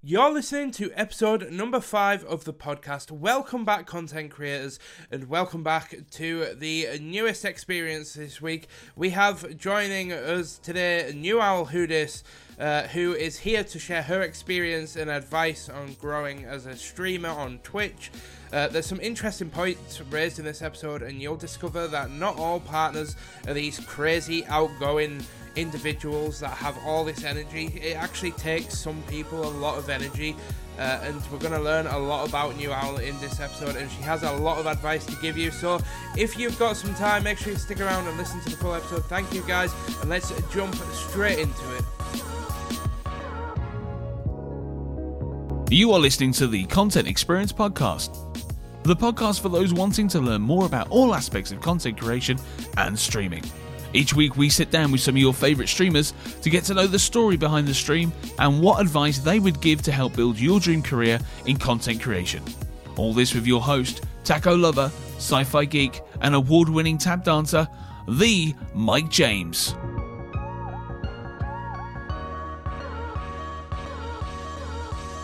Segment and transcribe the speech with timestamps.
[0.00, 3.10] You're listening to episode number five of the podcast.
[3.10, 4.78] Welcome back, content creators,
[5.10, 8.68] and welcome back to the newest experience this week.
[8.94, 12.22] We have joining us today a New Owl Hoodis,
[12.60, 17.30] uh, who is here to share her experience and advice on growing as a streamer
[17.30, 18.12] on Twitch.
[18.52, 22.60] Uh, there's some interesting points raised in this episode, and you'll discover that not all
[22.60, 23.16] partners
[23.48, 25.26] are these crazy, outgoing
[25.60, 27.66] individuals that have all this energy.
[27.82, 30.36] It actually takes some people a lot of energy.
[30.78, 33.90] Uh, and we're going to learn a lot about New Owl in this episode, and
[33.90, 35.50] she has a lot of advice to give you.
[35.50, 35.80] So,
[36.16, 38.74] if you've got some time, make sure you stick around and listen to the full
[38.74, 39.04] episode.
[39.06, 41.84] Thank you guys, and let's jump straight into it.
[45.70, 48.14] You are listening to the Content Experience Podcast,
[48.84, 52.38] the podcast for those wanting to learn more about all aspects of content creation
[52.76, 53.42] and streaming.
[53.98, 56.86] Each week, we sit down with some of your favourite streamers to get to know
[56.86, 60.60] the story behind the stream and what advice they would give to help build your
[60.60, 62.40] dream career in content creation.
[62.96, 67.66] All this with your host, taco lover, sci fi geek, and award winning tap dancer,
[68.06, 69.74] the Mike James.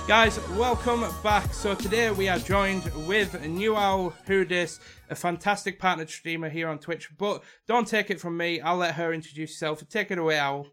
[0.08, 1.54] Guys, welcome back.
[1.54, 6.78] So today we are joined with New Owl Hoodis, a fantastic partnered streamer here on
[6.78, 7.10] Twitch.
[7.16, 8.60] But don't take it from me.
[8.60, 9.86] I'll let her introduce herself.
[9.88, 10.68] Take it away, Owl.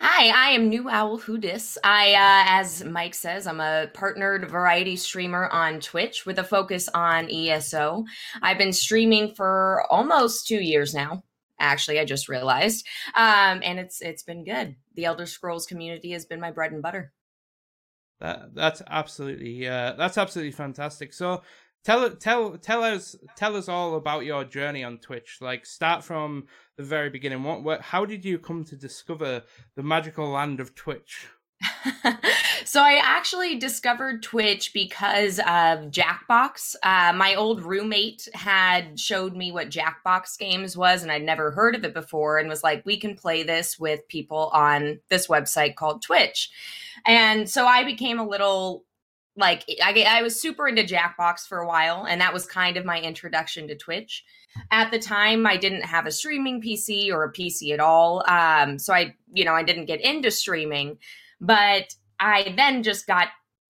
[0.00, 1.78] Hi, I am New Owl Hoodis.
[1.84, 6.88] I, uh, as Mike says, I'm a partnered variety streamer on Twitch with a focus
[6.92, 8.04] on ESO.
[8.42, 11.22] I've been streaming for almost two years now.
[11.60, 14.74] Actually, I just realized, um, and it's it's been good.
[14.96, 17.12] The Elder Scrolls community has been my bread and butter.
[18.20, 21.12] That that's absolutely uh, that's absolutely fantastic.
[21.12, 21.42] So
[21.84, 25.38] tell tell tell us tell us all about your journey on Twitch.
[25.40, 26.46] Like start from
[26.76, 27.42] the very beginning.
[27.42, 29.42] What, what how did you come to discover
[29.76, 31.26] the magical land of Twitch?
[32.64, 36.74] so I actually discovered Twitch because of Jackbox.
[36.82, 41.74] Uh, my old roommate had showed me what Jackbox games was, and I'd never heard
[41.74, 45.76] of it before, and was like, "We can play this with people on this website
[45.76, 46.50] called Twitch."
[47.06, 48.84] And so I became a little
[49.36, 52.84] like I, I was super into Jackbox for a while, and that was kind of
[52.84, 54.24] my introduction to Twitch.
[54.70, 58.78] At the time, I didn't have a streaming PC or a PC at all, um,
[58.78, 60.98] so I, you know, I didn't get into streaming.
[61.40, 63.28] But I then just got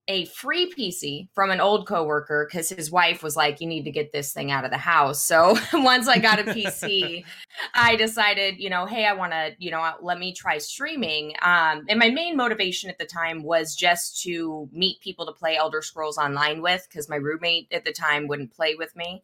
[0.09, 3.91] a free PC from an old coworker because his wife was like, "You need to
[3.91, 7.25] get this thing out of the house." So once I got a PC,
[7.75, 11.35] I decided, you know, hey, I want to, you know, uh, let me try streaming.
[11.43, 15.57] Um, and my main motivation at the time was just to meet people to play
[15.57, 19.23] Elder Scrolls Online with because my roommate at the time wouldn't play with me.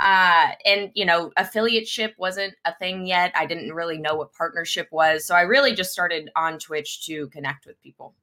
[0.00, 3.32] Uh, and you know, affiliateship wasn't a thing yet.
[3.34, 7.28] I didn't really know what partnership was, so I really just started on Twitch to
[7.28, 8.14] connect with people.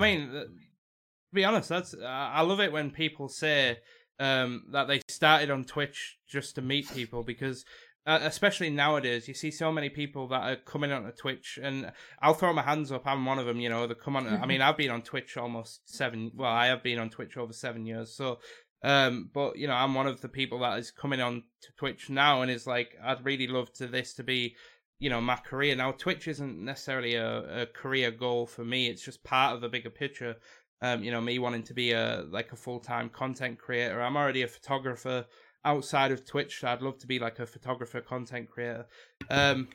[0.00, 3.78] I mean, uh, to be honest, that's I love it when people say
[4.18, 7.64] um, that they started on Twitch just to meet people because.
[8.06, 12.32] Uh, especially nowadays, you see so many people that are coming onto Twitch, and I'll
[12.32, 13.02] throw my hands up.
[13.04, 13.60] I'm one of them.
[13.60, 14.26] You know, they come on.
[14.26, 16.32] I mean, I've been on Twitch almost seven.
[16.34, 18.16] Well, I have been on Twitch over seven years.
[18.16, 18.38] So
[18.82, 22.08] um, but you know, I'm one of the people that is coming on to Twitch
[22.08, 24.56] now, and is like, I'd really love to this to be,
[25.00, 25.74] you know, my career.
[25.74, 29.68] Now, Twitch isn't necessarily a, a career goal for me; it's just part of the
[29.68, 30.36] bigger picture.
[30.82, 34.00] Um, you know, me wanting to be a like a full time content creator.
[34.00, 35.26] I'm already a photographer
[35.64, 36.60] outside of Twitch.
[36.60, 38.86] So I'd love to be like a photographer, content creator.
[39.28, 39.68] Um,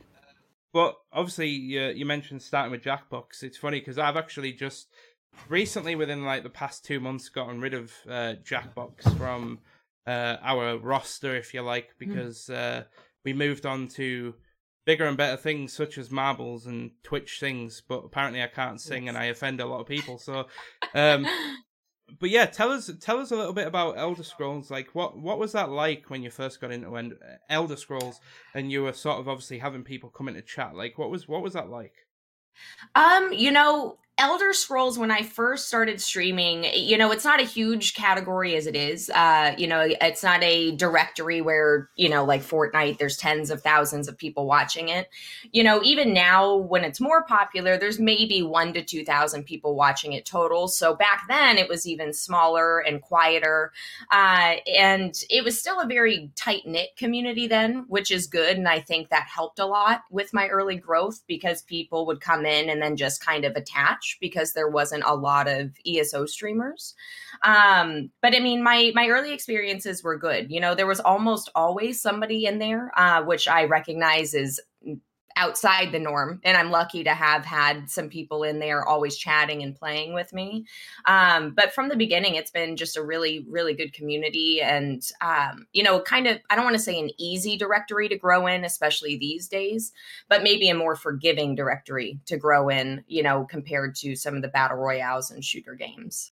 [0.73, 3.43] but obviously, you, you mentioned starting with Jackbox.
[3.43, 4.89] It's funny because I've actually just
[5.47, 9.59] recently, within like the past two months, gotten rid of uh, Jackbox from
[10.05, 12.05] uh, our roster, if you like, hmm.
[12.05, 12.83] because uh,
[13.23, 14.35] we moved on to
[14.85, 17.81] bigger and better things such as marbles and Twitch things.
[17.87, 20.17] But apparently, I can't sing, and I offend a lot of people.
[20.17, 20.47] So,
[20.93, 21.27] um,
[22.19, 24.71] but yeah, tell us tell us a little bit about Elder Scrolls.
[24.71, 27.17] Like, what what was that like when you first got into
[27.49, 28.19] Elder Scrolls,
[28.53, 30.75] and you were sort of obviously having people come into chat?
[30.75, 31.93] Like, what was what was that like?
[32.95, 37.45] Um, you know, Elder Scrolls, when I first started streaming, you know, it's not a
[37.45, 39.09] huge category as it is.
[39.09, 43.61] Uh, you know, it's not a directory where, you know, like Fortnite, there's tens of
[43.61, 45.09] thousands of people watching it.
[45.51, 50.13] You know, even now when it's more popular, there's maybe one to 2,000 people watching
[50.13, 50.69] it total.
[50.69, 53.73] So back then it was even smaller and quieter.
[54.11, 58.55] Uh, and it was still a very tight knit community then, which is good.
[58.55, 62.45] And I think that helped a lot with my early growth because people would come
[62.45, 66.93] in and then just kind of attach because there wasn't a lot of ESO streamers.
[67.43, 70.51] Um, but I mean, my my early experiences were good.
[70.51, 74.59] You know, there was almost always somebody in there, uh, which I recognize is
[75.35, 79.61] outside the norm and i'm lucky to have had some people in there always chatting
[79.63, 80.65] and playing with me.
[81.05, 85.67] Um, but from the beginning it's been just a really really good community and um,
[85.73, 88.63] you know kind of i don't want to say an easy directory to grow in
[88.63, 89.91] especially these days
[90.29, 94.41] but maybe a more forgiving directory to grow in you know compared to some of
[94.41, 96.31] the battle royales and shooter games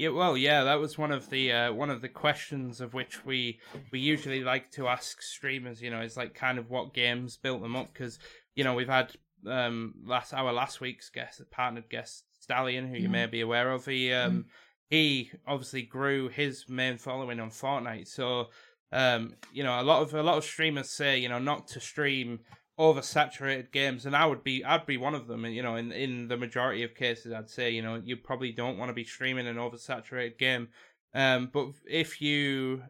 [0.00, 3.22] yeah, well, yeah, that was one of the uh, one of the questions of which
[3.26, 3.60] we
[3.92, 5.82] we usually like to ask streamers.
[5.82, 8.18] You know, is like kind of what games built them up because
[8.54, 9.12] you know we've had
[9.46, 13.12] um last our last week's guest partnered guest Stallion, who you mm-hmm.
[13.12, 13.84] may be aware of.
[13.84, 14.40] He um mm-hmm.
[14.88, 18.46] he obviously grew his main following on Fortnite, so
[18.92, 21.80] um you know a lot of a lot of streamers say you know not to
[21.80, 22.40] stream
[22.80, 25.44] oversaturated games, and I would be I'd be one of them.
[25.44, 28.52] And You know, in in the majority of cases, I'd say you know you probably
[28.52, 30.68] don't want to be streaming an oversaturated game.
[31.14, 32.82] Um, but if you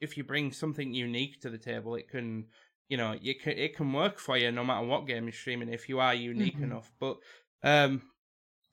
[0.00, 2.46] if you bring something unique to the table, it can
[2.88, 5.68] you know you can it can work for you no matter what game you're streaming
[5.68, 6.64] if you are unique mm-hmm.
[6.64, 6.92] enough.
[6.98, 7.18] But
[7.62, 8.02] um,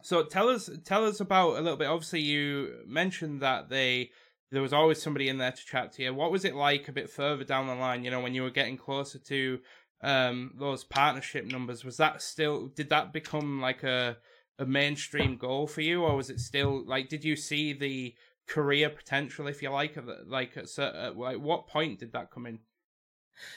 [0.01, 1.87] so tell us tell us about a little bit.
[1.87, 4.09] Obviously, you mentioned that they
[4.51, 6.13] there was always somebody in there to chat to you.
[6.13, 8.03] What was it like a bit further down the line?
[8.03, 9.59] You know, when you were getting closer to
[10.03, 14.17] um, those partnership numbers, was that still did that become like a
[14.59, 18.13] a mainstream goal for you, or was it still like did you see the
[18.47, 19.97] career potential, if you like,
[20.27, 22.59] like at, at like what point did that come in?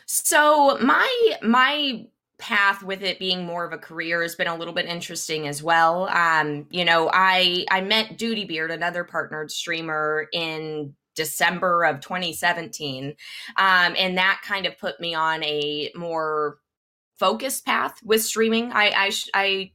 [0.06, 2.06] So my my
[2.38, 5.62] path with it being more of a career has been a little bit interesting as
[5.62, 6.08] well.
[6.08, 13.16] Um, you know, I I met Duty Beard, another partnered streamer, in December of 2017.
[13.56, 16.58] Um, and that kind of put me on a more
[17.18, 18.70] focused path with streaming.
[18.72, 19.72] I, I, I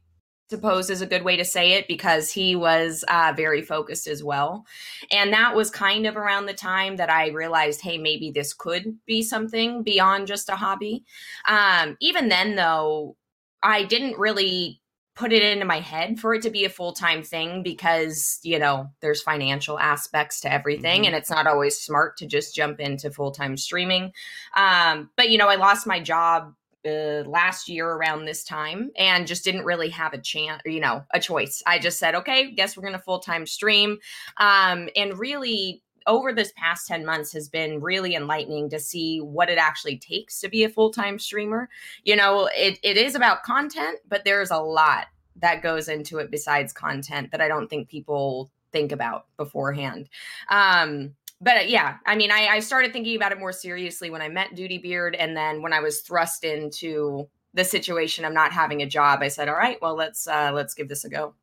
[0.52, 4.22] suppose is a good way to say it because he was uh, very focused as
[4.22, 4.66] well.
[5.10, 8.98] And that was kind of around the time that I realized, hey, maybe this could
[9.06, 11.04] be something beyond just a hobby.
[11.48, 13.16] Um, even then, though,
[13.62, 14.81] I didn't really
[15.14, 18.88] put it into my head for it to be a full-time thing because you know
[19.00, 21.06] there's financial aspects to everything mm-hmm.
[21.06, 24.12] and it's not always smart to just jump into full-time streaming.
[24.56, 26.54] Um, but you know i lost my job
[26.84, 31.04] uh, last year around this time and just didn't really have a chance you know
[31.12, 31.62] a choice.
[31.66, 33.98] I just said okay guess we're gonna full-time stream.
[34.38, 39.48] Um, and really over this past 10 months has been really enlightening to see what
[39.48, 41.68] it actually takes to be a full-time streamer.
[42.04, 45.06] You know it, it is about content but there's a lot
[45.36, 50.08] that goes into it besides content that i don't think people think about beforehand.
[50.48, 54.28] Um but yeah i mean I, I started thinking about it more seriously when i
[54.28, 58.80] met duty beard and then when i was thrust into the situation of not having
[58.80, 61.34] a job i said all right well let's uh let's give this a go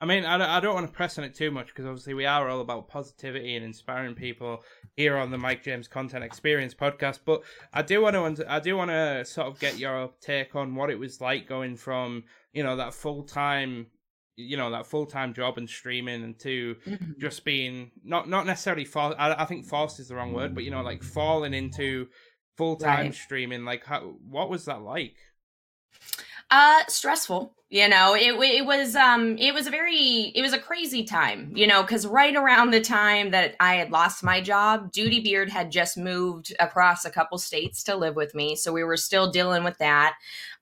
[0.00, 2.14] I mean, I don't, I don't want to press on it too much because obviously
[2.14, 4.62] we are all about positivity and inspiring people
[4.94, 7.20] here on the Mike James Content Experience podcast.
[7.24, 7.42] But
[7.72, 10.90] I do want to, I do want to sort of get your take on what
[10.90, 13.88] it was like going from, you know, that full time,
[14.36, 17.12] you know, that full time job and streaming, and to mm-hmm.
[17.18, 19.16] just being not not necessarily fall.
[19.18, 22.06] I, I think forced is the wrong word, but you know, like falling into
[22.56, 23.14] full time right.
[23.14, 23.64] streaming.
[23.64, 25.16] Like, how, what was that like?
[26.50, 27.52] Uh, stressful.
[27.70, 31.52] You know, it it was um it was a very it was a crazy time.
[31.54, 35.50] You know, because right around the time that I had lost my job, Duty Beard
[35.50, 39.30] had just moved across a couple states to live with me, so we were still
[39.30, 40.14] dealing with that.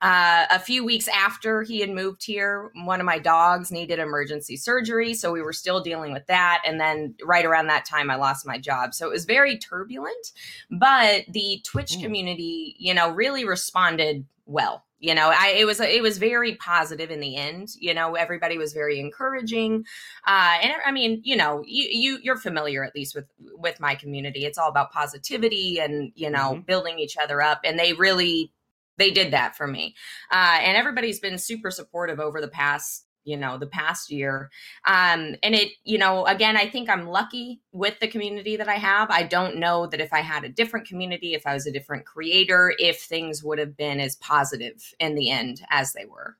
[0.02, 4.56] Uh, a few weeks after he had moved here, one of my dogs needed emergency
[4.56, 6.60] surgery, so we were still dealing with that.
[6.66, 10.32] And then right around that time, I lost my job, so it was very turbulent.
[10.72, 12.02] But the Twitch mm.
[12.02, 17.10] community, you know, really responded well you know i it was it was very positive
[17.10, 19.84] in the end you know everybody was very encouraging
[20.26, 23.94] uh and i mean you know you, you you're familiar at least with with my
[23.94, 26.60] community it's all about positivity and you know mm-hmm.
[26.62, 28.52] building each other up and they really
[28.98, 29.94] they did that for me
[30.32, 34.50] uh and everybody's been super supportive over the past you know the past year.
[34.86, 38.76] Um and it you know again i think i'm lucky with the community that i
[38.76, 39.10] have.
[39.10, 42.06] I don't know that if i had a different community if i was a different
[42.06, 46.36] creator if things would have been as positive in the end as they were.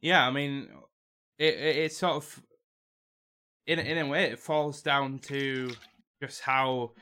[0.00, 0.68] Yeah i mean
[1.38, 2.42] it, it, it sort of
[3.66, 5.72] in, in a way it falls down to
[6.22, 6.92] just how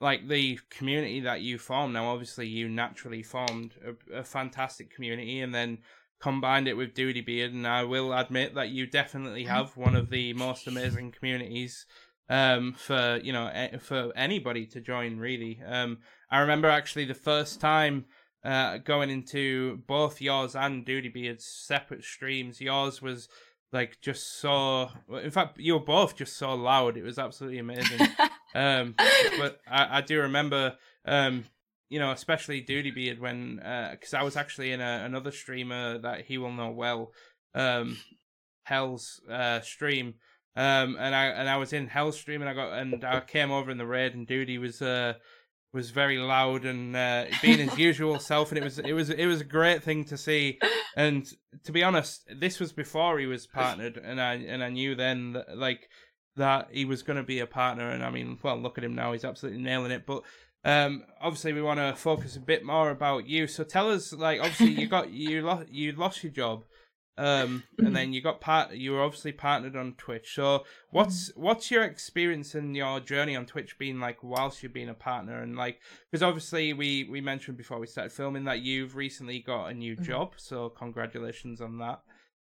[0.00, 1.92] like the community that you form.
[1.92, 5.78] Now obviously you naturally formed a, a fantastic community and then
[6.20, 9.54] combined it with Duty Beard, and I will admit that you definitely mm-hmm.
[9.54, 11.86] have one of the most amazing communities
[12.28, 15.18] um, for you know for anybody to join.
[15.18, 15.98] Really, um,
[16.30, 18.06] I remember actually the first time.
[18.42, 23.26] Uh, going into both yours and Duty Beard's separate streams, yours was
[23.72, 24.90] like just so.
[25.22, 26.96] In fact, you were both just so loud.
[26.96, 28.06] It was absolutely amazing.
[28.54, 28.94] um,
[29.38, 31.44] but I, I do remember um,
[31.88, 35.98] you know, especially Duty Beard when because uh, I was actually in a, another streamer
[35.98, 37.12] that he will know well,
[37.54, 37.98] um,
[38.64, 40.14] Hell's uh, stream,
[40.56, 43.50] um, and I and I was in Hell's stream and I got and I came
[43.50, 45.14] over in the raid and Duty was uh
[45.74, 49.26] was very loud and uh, being his usual self, and it was it was it
[49.26, 50.58] was a great thing to see.
[50.96, 51.26] And
[51.64, 55.32] to be honest, this was before he was partnered, and I and I knew then
[55.32, 55.88] that like
[56.36, 57.90] that he was going to be a partner.
[57.90, 60.06] And I mean, well, look at him now; he's absolutely nailing it.
[60.06, 60.22] But
[60.64, 63.46] um, obviously, we want to focus a bit more about you.
[63.46, 66.64] So tell us, like, obviously, you got you lost you lost your job.
[67.16, 67.94] Um, and mm-hmm.
[67.94, 68.72] then you got part.
[68.72, 70.34] You were obviously partnered on Twitch.
[70.34, 71.42] So what's mm-hmm.
[71.42, 75.40] what's your experience and your journey on Twitch been like whilst you've been a partner?
[75.40, 75.78] And like,
[76.10, 79.94] because obviously we we mentioned before we started filming that you've recently got a new
[79.94, 80.04] mm-hmm.
[80.04, 80.32] job.
[80.38, 82.00] So congratulations on that.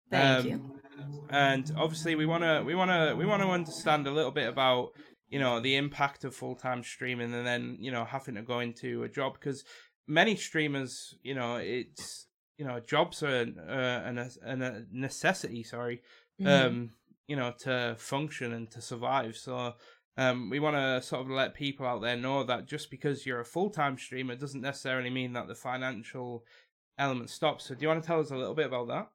[0.09, 1.27] Thank um, you.
[1.29, 4.93] And obviously we wanna we wanna we wanna understand a little bit about
[5.29, 8.59] you know the impact of full time streaming and then you know having to go
[8.59, 9.63] into a job because
[10.07, 12.27] many streamers you know it's
[12.57, 16.01] you know jobs are uh, a, a necessity sorry
[16.39, 16.67] mm-hmm.
[16.67, 16.91] um
[17.27, 19.35] you know to function and to survive.
[19.35, 19.73] So
[20.17, 23.41] um we want to sort of let people out there know that just because you're
[23.41, 26.45] a full-time streamer doesn't necessarily mean that the financial
[26.97, 27.65] element stops.
[27.65, 29.09] So do you want to tell us a little bit about that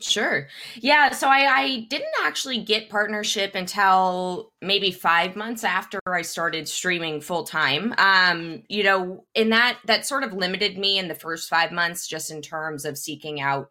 [0.00, 0.48] Sure.
[0.76, 1.10] Yeah.
[1.10, 7.20] So I, I didn't actually get partnership until maybe five months after I started streaming
[7.20, 7.94] full time.
[7.98, 12.06] Um, you know, in that that sort of limited me in the first five months,
[12.06, 13.70] just in terms of seeking out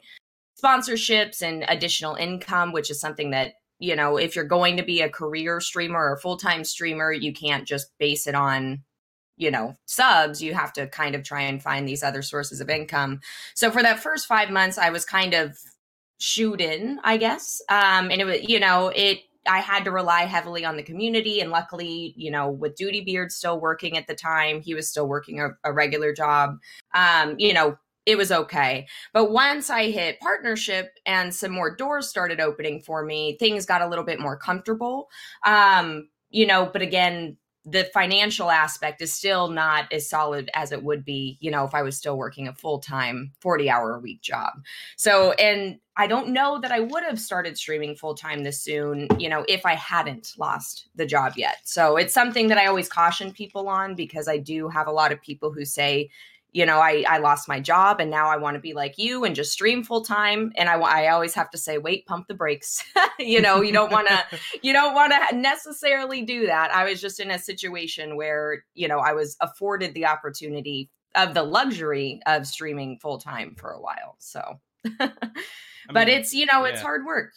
[0.63, 5.01] sponsorships and additional income, which is something that you know, if you're going to be
[5.01, 8.83] a career streamer or full time streamer, you can't just base it on
[9.39, 12.69] you know subs you have to kind of try and find these other sources of
[12.69, 13.21] income
[13.55, 15.57] so for that first five months i was kind of
[16.19, 17.61] shoot in, I guess.
[17.69, 21.39] Um, and it was, you know, it, I had to rely heavily on the community.
[21.41, 25.07] And luckily, you know, with Duty Beard still working at the time, he was still
[25.07, 26.59] working a, a regular job.
[26.93, 28.87] Um, you know, it was okay.
[29.13, 33.81] But once I hit partnership and some more doors started opening for me, things got
[33.81, 35.09] a little bit more comfortable.
[35.45, 40.83] Um, you know, but again, the financial aspect is still not as solid as it
[40.83, 43.99] would be, you know, if I was still working a full time 40 hour a
[43.99, 44.53] week job.
[44.97, 49.09] So, and I don't know that I would have started streaming full time this soon,
[49.19, 51.57] you know, if I hadn't lost the job yet.
[51.65, 55.11] So it's something that I always caution people on because I do have a lot
[55.11, 56.09] of people who say,
[56.53, 59.25] you know, I, I lost my job and now I want to be like you
[59.25, 60.53] and just stream full time.
[60.55, 62.81] And I, I always have to say, wait, pump the brakes.
[63.19, 64.23] you know, you don't want to,
[64.61, 66.73] you don't want to necessarily do that.
[66.73, 71.33] I was just in a situation where, you know, I was afforded the opportunity of
[71.33, 74.15] the luxury of streaming full time for a while.
[74.19, 74.61] So,
[74.97, 76.81] but mean, it's, you know, it's yeah.
[76.81, 77.31] hard work.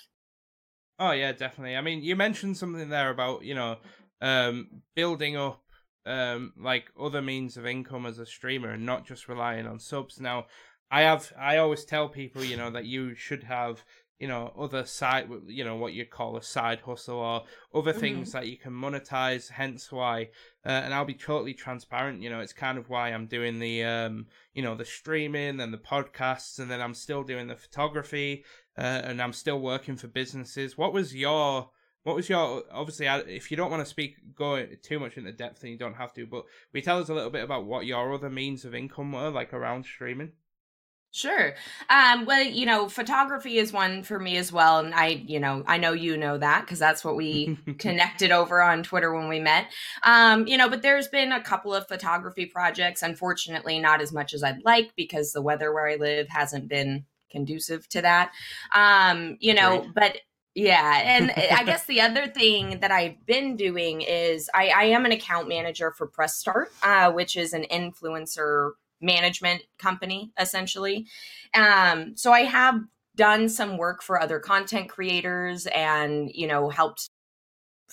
[0.98, 1.76] Oh yeah, definitely.
[1.76, 3.78] I mean, you mentioned something there about, you know,
[4.20, 5.62] um, building up
[6.04, 10.20] um like other means of income as a streamer and not just relying on subs
[10.20, 10.46] now
[10.90, 13.84] i have i always tell people you know that you should have
[14.22, 17.42] you know other side you know what you call a side hustle or
[17.74, 18.00] other mm-hmm.
[18.00, 20.28] things that you can monetize hence why
[20.64, 23.82] uh, and i'll be totally transparent you know it's kind of why i'm doing the
[23.82, 28.44] um you know the streaming and the podcasts and then i'm still doing the photography
[28.78, 31.68] uh, and i'm still working for businesses what was your
[32.04, 33.06] what was your obviously?
[33.06, 36.12] If you don't want to speak, go too much into depth, then you don't have
[36.14, 36.26] to.
[36.26, 39.30] But we tell us a little bit about what your other means of income were,
[39.30, 40.32] like around streaming.
[41.14, 41.52] Sure.
[41.90, 44.78] Um, well, you know, photography is one for me as well.
[44.78, 48.62] And I, you know, I know you know that because that's what we connected over
[48.62, 49.66] on Twitter when we met.
[50.04, 54.32] Um, you know, but there's been a couple of photography projects, unfortunately, not as much
[54.32, 58.32] as I'd like because the weather where I live hasn't been conducive to that.
[58.74, 59.94] Um, you know, Great.
[59.94, 60.16] but
[60.54, 65.04] yeah, and I guess the other thing that I've been doing is I, I am
[65.04, 71.06] an account manager for Press Start, uh, which is an influencer management company essentially.
[71.54, 72.80] Um, so I have
[73.16, 77.10] done some work for other content creators and you know helped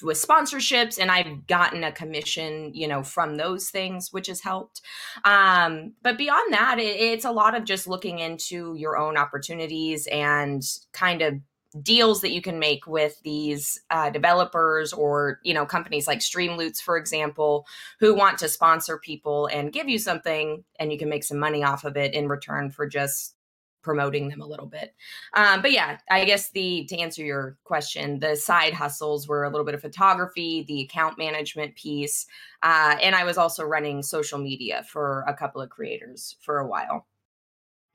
[0.02, 4.80] with sponsorships and i've gotten a commission you know from those things which has helped
[5.26, 10.08] um but beyond that it, it's a lot of just looking into your own opportunities
[10.08, 10.64] and
[10.94, 11.34] kind of
[11.82, 16.82] deals that you can make with these uh, developers or you know companies like streamloots
[16.82, 17.66] for example
[18.00, 21.64] who want to sponsor people and give you something and you can make some money
[21.64, 23.36] off of it in return for just
[23.82, 24.94] promoting them a little bit.
[25.34, 29.50] Um, but yeah i guess the to answer your question the side hustles were a
[29.50, 32.26] little bit of photography the account management piece
[32.64, 36.68] uh, and i was also running social media for a couple of creators for a
[36.68, 37.06] while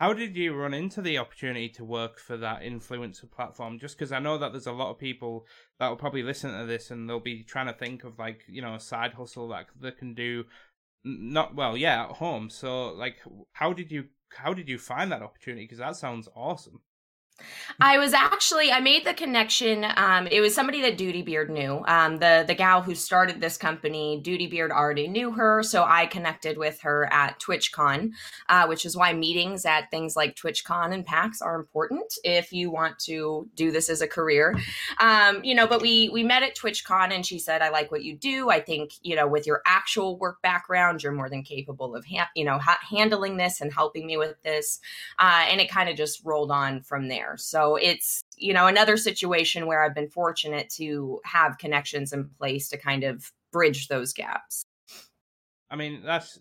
[0.01, 3.79] how did you run into the opportunity to work for that influencer platform?
[3.79, 5.47] Just because I know that there's a lot of people
[5.79, 8.61] that will probably listen to this and they'll be trying to think of like you
[8.61, 10.45] know a side hustle that they can do
[11.05, 12.51] not well, yeah, at home.
[12.51, 13.17] So like,
[13.53, 15.65] how did you how did you find that opportunity?
[15.65, 16.81] Because that sounds awesome.
[17.81, 19.85] I was actually I made the connection.
[19.97, 21.83] Um, it was somebody that Duty Beard knew.
[21.87, 26.07] Um, the the gal who started this company, Duty Beard already knew her, so I
[26.07, 28.11] connected with her at TwitchCon,
[28.49, 32.71] uh, which is why meetings at things like TwitchCon and PAX are important if you
[32.71, 34.57] want to do this as a career.
[35.01, 38.05] Um, you know, but we we met at TwitchCon, and she said, "I like what
[38.05, 38.51] you do.
[38.51, 42.31] I think you know with your actual work background, you're more than capable of ha-
[42.37, 44.79] you know ha- handling this and helping me with this."
[45.19, 47.37] Uh, and it kind of just rolled on from there there.
[47.37, 52.69] So it's, you know, another situation where I've been fortunate to have connections in place
[52.71, 54.65] to kind of bridge those gaps.
[55.71, 56.39] I mean, that's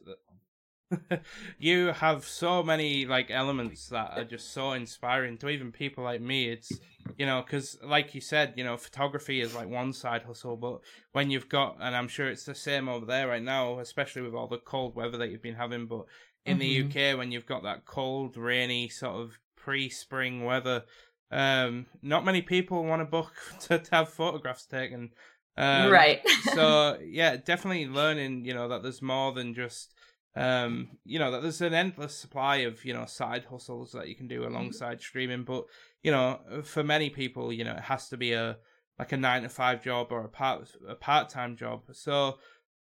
[1.57, 6.21] you have so many like elements that are just so inspiring to even people like
[6.21, 6.49] me.
[6.49, 6.71] It's
[7.17, 10.81] you know because like you said, you know, photography is like one side hustle, but
[11.13, 14.35] when you've got, and I'm sure it's the same over there right now, especially with
[14.35, 16.05] all the cold weather that you've been having, but
[16.45, 16.89] in mm-hmm.
[16.89, 20.83] the UK when you've got that cold, rainy sort of pre-spring weather.
[21.31, 25.11] Um, not many people want to book to, to have photographs taken.
[25.55, 26.21] Um, right.
[26.53, 28.45] so yeah, definitely learning.
[28.45, 29.93] You know that there's more than just.
[30.35, 34.15] Um, you know that there's an endless supply of you know side hustles that you
[34.15, 35.65] can do alongside streaming, but
[36.01, 38.57] you know for many people, you know it has to be a
[38.97, 41.83] like a nine to five job or a part a part time job.
[41.91, 42.39] So,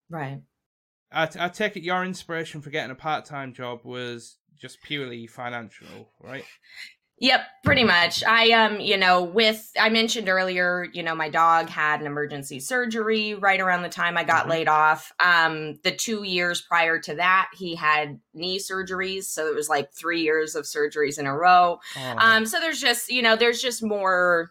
[0.08, 0.40] right.
[1.10, 5.26] I, I take it your inspiration for getting a part time job was just purely
[5.26, 6.44] financial, right?
[7.22, 8.24] Yep, pretty much.
[8.24, 12.58] I um, you know, with I mentioned earlier, you know, my dog had an emergency
[12.58, 14.50] surgery right around the time I got mm-hmm.
[14.50, 15.12] laid off.
[15.20, 19.92] Um, the 2 years prior to that, he had knee surgeries, so it was like
[19.92, 21.78] 3 years of surgeries in a row.
[21.96, 22.14] Oh.
[22.18, 24.50] Um, so there's just, you know, there's just more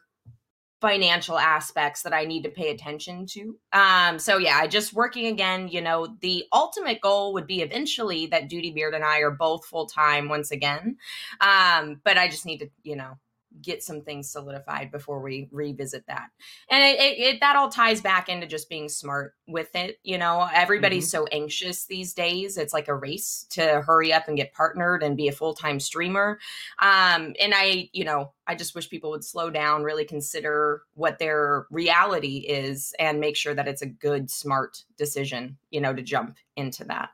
[0.82, 3.56] financial aspects that I need to pay attention to.
[3.72, 8.26] Um, so yeah, I just working again, you know, the ultimate goal would be eventually
[8.28, 10.98] that Duty Beard and I are both full time once again.
[11.40, 13.20] Um, but I just need to, you know,
[13.62, 16.30] get some things solidified before we revisit that.
[16.70, 20.00] And it, it, it, that all ties back into just being smart with it.
[20.04, 21.24] You know, everybody's mm-hmm.
[21.24, 22.58] so anxious these days.
[22.58, 25.80] It's like a race to hurry up and get partnered and be a full time
[25.80, 26.40] streamer.
[26.82, 31.20] Um, and I, you know, I just wish people would slow down, really consider what
[31.20, 35.58] their reality is, and make sure that it's a good, smart decision.
[35.70, 37.10] You know, to jump into that.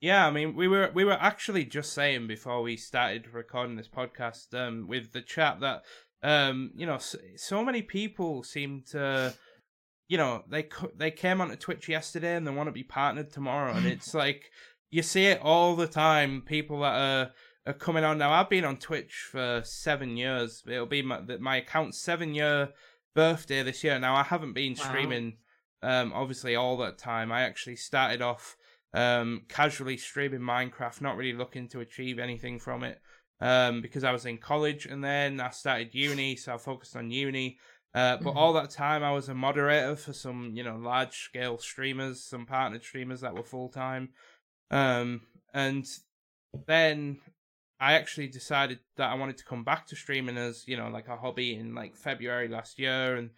[0.00, 3.88] Yeah, I mean, we were we were actually just saying before we started recording this
[3.88, 5.82] podcast um, with the chat that
[6.22, 9.34] um, you know so, so, many people seem to
[10.06, 13.72] you know they they came onto Twitch yesterday and they want to be partnered tomorrow,
[13.72, 14.50] and it's like
[14.90, 16.42] you see it all the time.
[16.46, 17.30] People that are
[17.66, 18.30] are coming on now.
[18.30, 20.62] I've been on Twitch for seven years.
[20.64, 22.68] It'll be my my account's seven year
[23.16, 23.98] birthday this year.
[23.98, 25.38] Now I haven't been streaming
[25.82, 26.02] wow.
[26.02, 27.32] um, obviously all that time.
[27.32, 28.56] I actually started off
[28.94, 33.00] um, casually streaming Minecraft, not really looking to achieve anything from it
[33.40, 37.10] um, because I was in college and then I started uni, so I focused on
[37.10, 37.58] uni.
[37.94, 38.38] Uh, but mm-hmm.
[38.38, 42.46] all that time, I was a moderator for some, you know, large scale streamers, some
[42.46, 44.10] partnered streamers that were full time.
[44.70, 45.22] Um,
[45.54, 45.86] and
[46.66, 47.18] then
[47.80, 51.08] I actually decided that I wanted to come back to streaming as, you know, like
[51.08, 53.16] a hobby in like February last year.
[53.16, 53.30] And,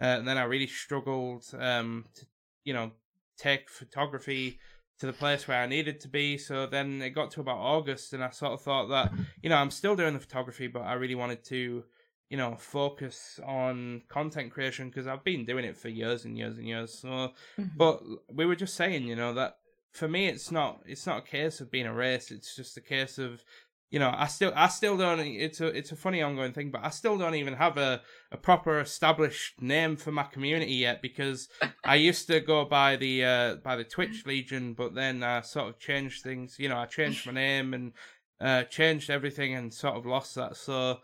[0.00, 2.26] uh, and then I really struggled um, to,
[2.64, 2.92] you know,
[3.36, 4.58] take photography
[5.00, 6.38] to the place where I needed to be.
[6.38, 9.56] So then it got to about August, and I sort of thought that you know
[9.56, 11.84] I'm still doing the photography, but I really wanted to
[12.30, 16.58] you know focus on content creation because I've been doing it for years and years
[16.58, 16.98] and years.
[16.98, 17.64] So, mm-hmm.
[17.76, 19.58] but we were just saying, you know, that
[19.92, 22.30] for me it's not it's not a case of being a race.
[22.30, 23.44] It's just a case of
[23.90, 25.20] you know, I still, I still don't.
[25.20, 28.36] It's a, it's a funny ongoing thing, but I still don't even have a, a
[28.36, 31.48] proper established name for my community yet because
[31.84, 35.68] I used to go by the, uh, by the Twitch Legion, but then I sort
[35.68, 36.56] of changed things.
[36.58, 37.92] You know, I changed my name and
[38.40, 40.56] uh, changed everything and sort of lost that.
[40.56, 40.98] So,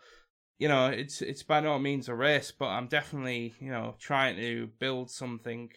[0.59, 4.35] you know, it's, it's by no means a race, but I'm definitely, you know, trying
[4.37, 5.69] to build something,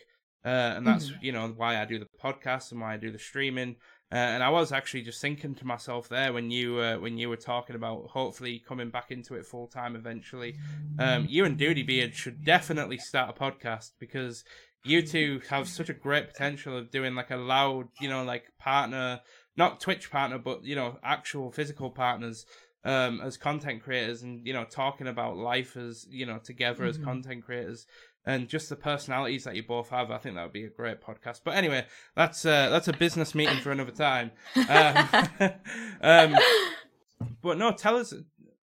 [0.44, 1.24] uh, and that's, mm-hmm.
[1.24, 3.76] you know, why I do the podcast and why I do the streaming.
[4.10, 7.28] Uh, and I was actually just thinking to myself there when you uh, when you
[7.28, 10.56] were talking about hopefully coming back into it full time eventually.
[10.98, 14.44] Um, you and Duty Beard should definitely start a podcast because
[14.82, 18.44] you two have such a great potential of doing like a loud, you know, like
[18.58, 19.20] partner,
[19.56, 22.46] not Twitch partner, but you know, actual physical partners
[22.84, 27.00] um, as content creators, and you know, talking about life as you know together mm-hmm.
[27.00, 27.86] as content creators
[28.24, 31.00] and just the personalities that you both have, I think that would be a great
[31.00, 31.40] podcast.
[31.44, 34.32] But anyway, that's uh, that's a business meeting for another time.
[34.68, 35.50] Um,
[36.02, 36.36] um,
[37.42, 38.12] but no, tell us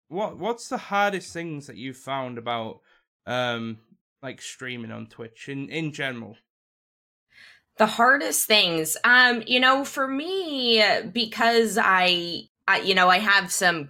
[0.07, 2.79] what what's the hardest things that you've found about
[3.25, 3.77] um,
[4.21, 6.37] like streaming on Twitch in in general.
[7.77, 13.51] The hardest things, um, you know, for me, because I, I you know, I have
[13.51, 13.89] some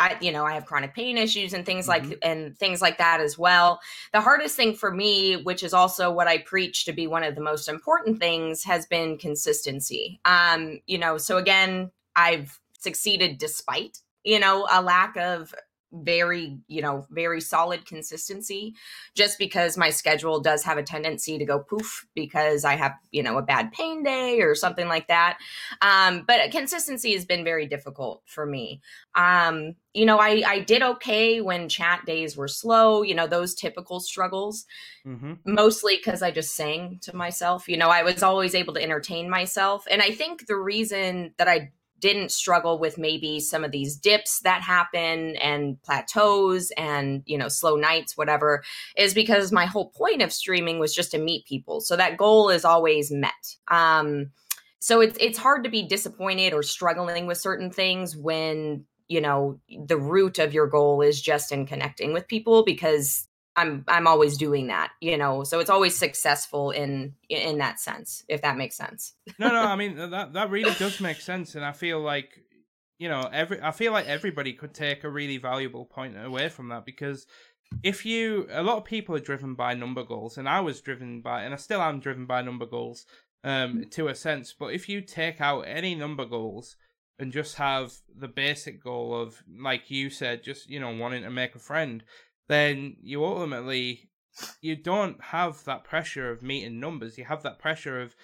[0.00, 2.10] I, you know, I have chronic pain issues and things mm-hmm.
[2.10, 3.80] like and things like that as well.
[4.12, 7.34] The hardest thing for me, which is also what I preach to be one of
[7.34, 10.20] the most important things, has been consistency.
[10.24, 15.54] Um, you know, so again, I've succeeded despite you know a lack of
[15.92, 18.74] very you know very solid consistency
[19.14, 23.22] just because my schedule does have a tendency to go poof because i have you
[23.22, 25.38] know a bad pain day or something like that.
[25.82, 28.80] Um but consistency has been very difficult for me.
[29.14, 33.54] Um you know i i did okay when chat days were slow you know those
[33.54, 34.66] typical struggles
[35.04, 35.32] mm-hmm.
[35.46, 39.28] mostly because i just sang to myself you know i was always able to entertain
[39.28, 39.86] myself.
[39.90, 44.40] And i think the reason that i didn't struggle with maybe some of these dips
[44.40, 48.62] that happen and plateaus and you know slow nights whatever
[48.96, 51.80] is because my whole point of streaming was just to meet people.
[51.80, 53.32] So that goal is always met.
[53.68, 54.30] Um
[54.80, 59.60] so it's it's hard to be disappointed or struggling with certain things when you know
[59.86, 63.27] the root of your goal is just in connecting with people because
[63.58, 65.42] I'm I'm always doing that, you know.
[65.42, 69.14] So it's always successful in in that sense, if that makes sense.
[69.38, 72.44] no, no, I mean that that really does make sense, and I feel like
[72.98, 76.68] you know every I feel like everybody could take a really valuable point away from
[76.68, 77.26] that because
[77.82, 81.20] if you a lot of people are driven by number goals, and I was driven
[81.20, 83.06] by, and I still am driven by number goals
[83.42, 84.54] um to a sense.
[84.56, 86.76] But if you take out any number goals
[87.18, 91.30] and just have the basic goal of like you said, just you know wanting to
[91.30, 92.04] make a friend
[92.48, 94.10] then you ultimately
[94.60, 97.18] you don't have that pressure of meeting numbers.
[97.18, 98.14] You have that pressure of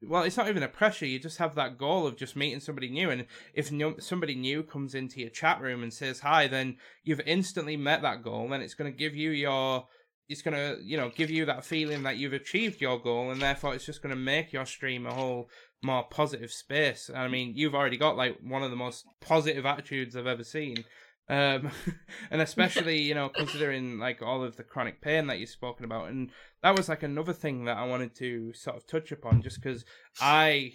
[0.00, 1.06] well, it's not even a pressure.
[1.06, 4.62] You just have that goal of just meeting somebody new, and if no, somebody new
[4.62, 8.62] comes into your chat room and says hi, then you've instantly met that goal, and
[8.62, 9.86] it's going to give you your
[10.28, 13.40] it's going to you know give you that feeling that you've achieved your goal and
[13.40, 15.48] therefore it's just going to make your stream a whole
[15.82, 20.14] more positive space i mean you've already got like one of the most positive attitudes
[20.14, 20.84] i've ever seen
[21.28, 21.70] um,
[22.30, 26.08] and especially you know considering like all of the chronic pain that you've spoken about,
[26.08, 26.30] and
[26.62, 29.84] that was like another thing that I wanted to sort of touch upon, just because
[30.20, 30.72] I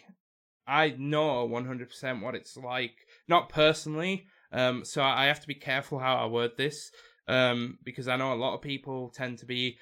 [0.68, 2.96] I know one hundred percent what it's like,
[3.28, 6.92] not personally, um, so I have to be careful how I word this,
[7.28, 9.78] um, because I know a lot of people tend to be.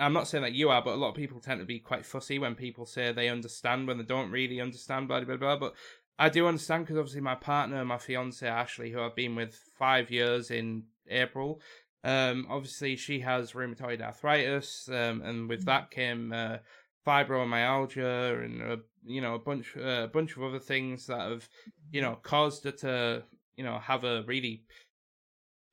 [0.00, 2.04] I'm not saying that you are, but a lot of people tend to be quite
[2.04, 5.56] fussy when people say they understand when they don't really understand, blah blah blah.
[5.56, 5.74] But
[6.18, 10.10] I do understand because obviously my partner, my fiance Ashley, who I've been with five
[10.10, 11.60] years in April,
[12.04, 16.58] um, obviously she has rheumatoid arthritis, um, and with that came uh,
[17.06, 21.48] fibromyalgia and a, you know a bunch uh, a bunch of other things that have
[21.90, 23.22] you know caused her to
[23.56, 24.64] you know have a really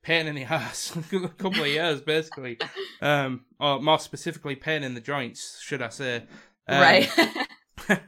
[0.04, 2.58] pain in the ass a couple of years basically,
[3.02, 6.24] um, or more specifically pain in the joints, should I say?
[6.68, 7.10] Um, right.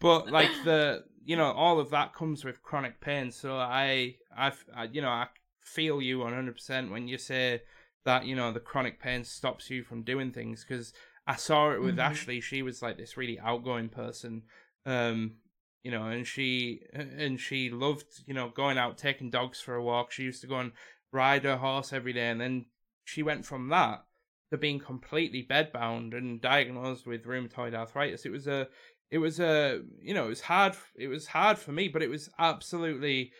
[0.00, 3.30] but like the you know, all of that comes with chronic pain.
[3.30, 5.28] So I, I, I you know, I
[5.60, 7.62] feel you 100% when you say
[8.04, 10.92] that, you know, the chronic pain stops you from doing things because
[11.26, 12.00] I saw it with mm-hmm.
[12.00, 12.40] Ashley.
[12.40, 14.42] She was like this really outgoing person.
[14.86, 15.36] Um,
[15.82, 19.82] you know, and she and she loved, you know, going out taking dogs for a
[19.82, 20.12] walk.
[20.12, 20.72] She used to go and
[21.12, 22.66] ride her horse every day, and then
[23.04, 24.04] she went from that
[24.50, 28.26] to being completely bedbound and diagnosed with rheumatoid arthritis.
[28.26, 28.68] It was a
[29.10, 32.02] it was a uh, you know it was hard it was hard for me but
[32.02, 33.32] it was absolutely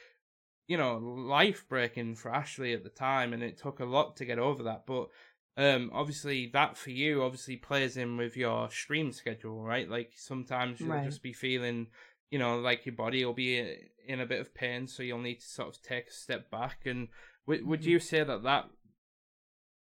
[0.66, 4.24] you know life breaking for ashley at the time and it took a lot to
[4.24, 5.09] get over that but
[5.56, 10.80] um obviously that for you obviously plays in with your stream schedule right like sometimes
[10.80, 11.04] you'll right.
[11.04, 11.87] just be feeling
[12.30, 13.64] you know like your body will be uh,
[14.06, 16.78] in a bit of pain so you'll need to sort of take a step back
[16.85, 17.09] and
[17.46, 17.90] w- would mm-hmm.
[17.90, 18.68] you say that that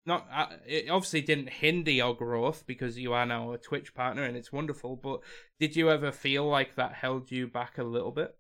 [0.05, 4.23] not uh, it obviously didn't hinder your growth because you are now a Twitch partner
[4.23, 4.95] and it's wonderful.
[4.95, 5.21] But
[5.59, 8.35] did you ever feel like that held you back a little bit?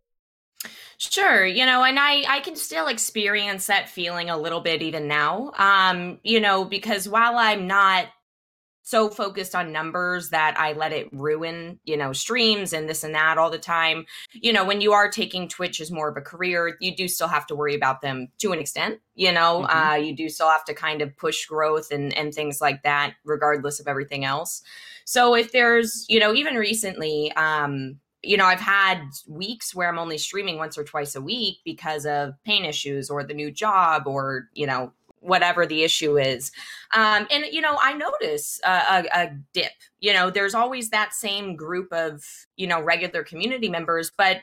[0.97, 5.07] Sure, you know, and I I can still experience that feeling a little bit even
[5.07, 5.51] now.
[5.57, 8.07] Um, you know, because while I'm not
[8.89, 13.13] so focused on numbers that I let it ruin, you know, streams and this and
[13.13, 14.05] that all the time.
[14.33, 17.27] You know, when you are taking Twitch as more of a career, you do still
[17.27, 18.99] have to worry about them to an extent.
[19.13, 19.77] You know, mm-hmm.
[19.77, 23.13] uh, you do still have to kind of push growth and and things like that,
[23.23, 24.63] regardless of everything else.
[25.05, 29.99] So if there's, you know, even recently, um, you know, I've had weeks where I'm
[29.99, 34.07] only streaming once or twice a week because of pain issues or the new job
[34.07, 36.51] or, you know, whatever the issue is.
[36.93, 39.71] Um, and, you know, I notice a, a, a, dip.
[39.99, 42.23] You know, there's always that same group of,
[42.55, 44.37] you know, regular community members, but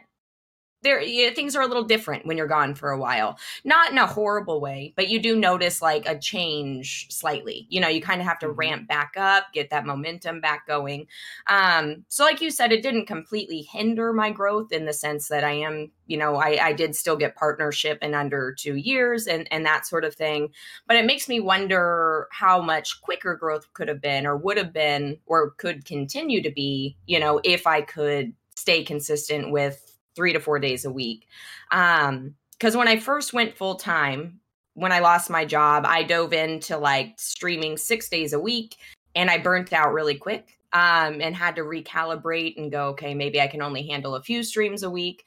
[0.83, 3.39] there yeah, things are a little different when you're gone for a while.
[3.65, 7.67] Not in a horrible way but you do notice like a change slightly.
[7.71, 8.59] You know you kind of have to mm-hmm.
[8.59, 11.07] ramp back up get that momentum back going.
[11.47, 15.45] Um so like you said it didn't completely hinder my growth in the sense that
[15.45, 19.49] i am you know i i did still get partnership in under two years and
[19.51, 20.51] and that sort of thing.
[20.87, 24.73] But it makes me wonder how much quicker growth could have been or would have
[24.73, 29.86] been or could continue to be you know if i could stay consistent with
[30.16, 31.29] three to four days a week.
[31.70, 34.40] Um, because when I first went full time,
[34.72, 38.76] when I lost my job, I dove into like streaming six days a week
[39.14, 43.40] and I burnt out really quick um, and had to recalibrate and go, okay, maybe
[43.40, 45.24] I can only handle a few streams a week.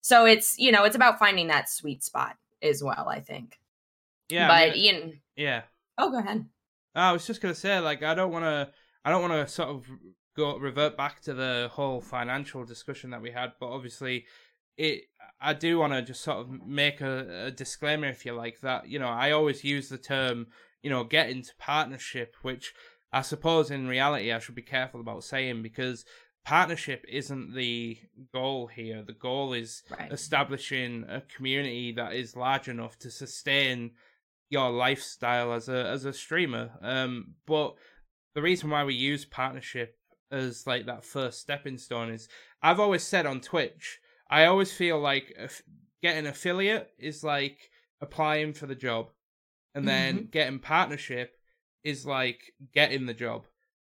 [0.00, 3.58] So it's, you know, it's about finding that sweet spot as well, I think.
[4.28, 4.48] Yeah.
[4.48, 5.20] But I mean, Ian.
[5.36, 5.62] Yeah.
[5.98, 6.46] Oh, go ahead.
[6.94, 8.70] I was just going to say, like, I don't want to,
[9.04, 9.84] I don't want to sort of
[10.36, 14.24] go revert back to the whole financial discussion that we had, but obviously
[14.76, 15.04] it
[15.40, 18.88] I do want to just sort of make a, a, disclaimer if you like that
[18.88, 20.46] you know I always use the term
[20.82, 22.74] you know get into partnership which
[23.12, 26.04] I suppose in reality I should be careful about saying because
[26.44, 27.98] partnership isn't the
[28.32, 30.10] goal here the goal is right.
[30.10, 33.92] establishing a community that is large enough to sustain
[34.48, 37.74] your lifestyle as a as a streamer um but
[38.34, 39.96] the reason why we use partnership
[40.32, 42.28] as like that first stepping stone is
[42.62, 45.36] I've always said on Twitch, I always feel like
[46.02, 49.10] getting affiliate is like applying for the job,
[49.74, 50.30] and then mm-hmm.
[50.30, 51.36] getting partnership
[51.84, 53.44] is like getting the job.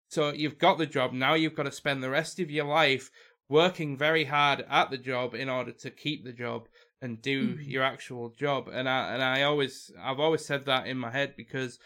[0.10, 1.34] So you've got the job now.
[1.34, 3.10] You've got to spend the rest of your life
[3.50, 6.68] working very hard at the job in order to keep the job
[7.02, 7.70] and do mm-hmm.
[7.70, 8.70] your actual job.
[8.72, 11.80] And I and I always I've always said that in my head because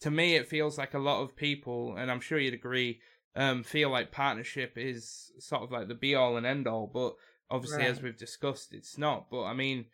[0.00, 3.00] to me it feels like a lot of people, and I'm sure you'd agree,
[3.34, 7.14] um, feel like partnership is sort of like the be all and end all, but
[7.50, 7.90] obviously, right.
[7.90, 9.30] as we've discussed, it's not.
[9.30, 9.86] But I mean,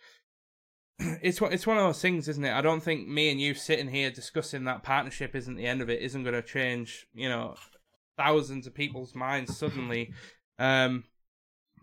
[0.99, 2.53] it's it's one of those things, isn't it?
[2.53, 5.91] I don't think me and you sitting here discussing that partnership isn't the end of
[5.91, 6.03] it.
[6.03, 7.55] Isn't going to change, you know,
[8.17, 10.13] thousands of people's minds suddenly.
[10.61, 11.05] Um,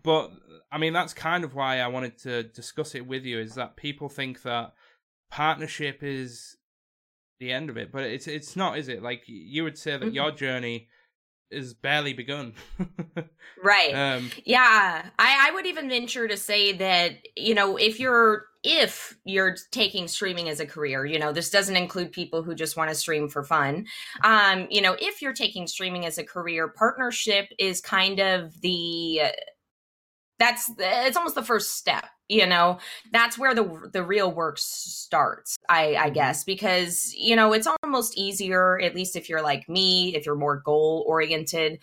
[0.03, 0.31] but
[0.69, 3.39] I mean, that's kind of why I wanted to discuss it with you.
[3.39, 4.73] Is that people think that
[5.31, 6.57] partnership is
[7.39, 9.01] the end of it, but it's it's not, is it?
[9.01, 10.13] Like you would say that mm-hmm.
[10.13, 10.89] your journey
[11.51, 12.53] is barely begun.
[13.63, 13.93] right.
[13.93, 15.05] Um, yeah.
[15.19, 20.07] I, I would even venture to say that, you know, if you're if you're taking
[20.07, 23.29] streaming as a career, you know, this doesn't include people who just want to stream
[23.29, 23.85] for fun.
[24.23, 29.21] Um, you know, if you're taking streaming as a career, partnership is kind of the
[30.39, 32.77] that's it's almost the first step you know
[33.11, 36.13] that's where the the real work starts i i mm-hmm.
[36.13, 40.35] guess because you know it's almost easier at least if you're like me if you're
[40.35, 41.79] more goal oriented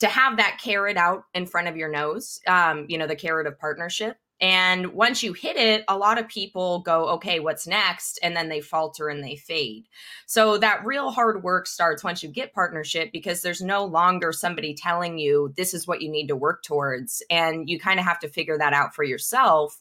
[0.00, 3.46] to have that carrot out in front of your nose um you know the carrot
[3.46, 8.18] of partnership and once you hit it, a lot of people go, okay, what's next?
[8.22, 9.86] And then they falter and they fade.
[10.26, 14.74] So that real hard work starts once you get partnership because there's no longer somebody
[14.74, 17.22] telling you this is what you need to work towards.
[17.30, 19.80] And you kind of have to figure that out for yourself.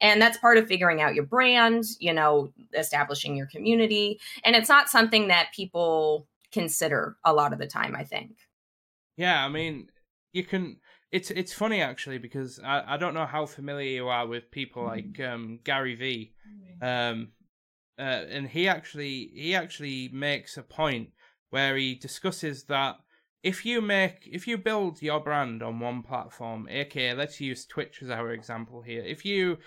[0.00, 4.20] And that's part of figuring out your brand, you know, establishing your community.
[4.44, 8.36] And it's not something that people consider a lot of the time, I think.
[9.16, 9.88] Yeah, I mean,
[10.32, 10.76] you can
[11.14, 14.82] it's it's funny actually because I, I don't know how familiar you are with people
[14.82, 14.88] mm.
[14.88, 16.32] like um, Gary V,
[16.82, 17.28] um,
[17.96, 21.10] uh, and he actually he actually makes a point
[21.50, 22.96] where he discusses that
[23.44, 28.02] if you make if you build your brand on one platform, aka let's use Twitch
[28.02, 29.04] as our example here.
[29.04, 29.58] If you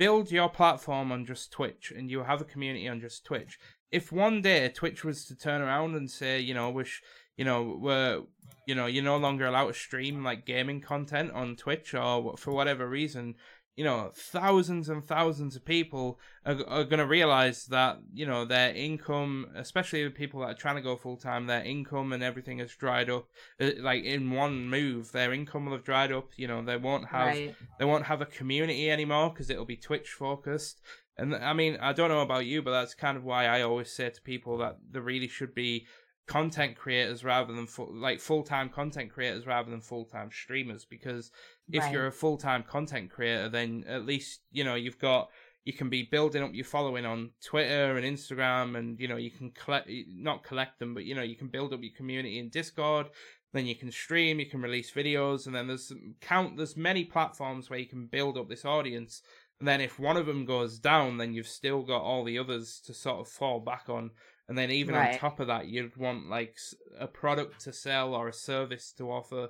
[0.00, 3.60] build your platform on just Twitch and you have a community on just Twitch,
[3.92, 7.00] if one day Twitch was to turn around and say, you know, wish
[7.36, 8.22] you know, we're
[8.66, 12.52] you know, you're no longer allowed to stream like gaming content on Twitch or for
[12.52, 13.36] whatever reason,
[13.76, 18.44] you know, thousands and thousands of people are, are going to realize that, you know,
[18.44, 22.22] their income, especially the people that are trying to go full time, their income and
[22.22, 23.28] everything has dried up.
[23.60, 26.30] Uh, like in one move, their income will have dried up.
[26.36, 27.54] You know, they won't have right.
[27.78, 30.80] they won't have a community anymore because it'll be Twitch focused.
[31.18, 33.92] And I mean, I don't know about you, but that's kind of why I always
[33.92, 35.86] say to people that there really should be
[36.26, 41.30] content creators rather than full, like full-time content creators rather than full-time streamers because
[41.70, 41.92] if right.
[41.92, 45.28] you're a full-time content creator then at least you know you've got
[45.64, 49.30] you can be building up your following on Twitter and Instagram and you know you
[49.30, 52.48] can collect not collect them but you know you can build up your community in
[52.48, 53.06] Discord
[53.52, 57.70] then you can stream you can release videos and then there's count there's many platforms
[57.70, 59.22] where you can build up this audience
[59.60, 62.80] and then if one of them goes down then you've still got all the others
[62.84, 64.10] to sort of fall back on
[64.48, 65.14] and then even right.
[65.14, 66.56] on top of that you'd want like
[66.98, 69.48] a product to sell or a service to offer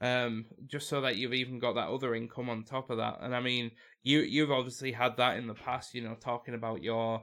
[0.00, 3.18] um, just so that you've even got that other income on top of that.
[3.20, 6.82] And I mean, you you've obviously had that in the past, you know, talking about
[6.82, 7.22] your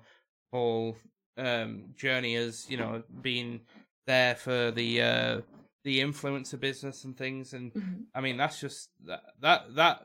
[0.52, 0.98] whole
[1.38, 3.62] um, journey as you know being
[4.08, 5.42] there for the uh,
[5.84, 7.54] the influencer business and things.
[7.54, 8.06] And Mhm.
[8.14, 10.02] I mean, that's just that that that.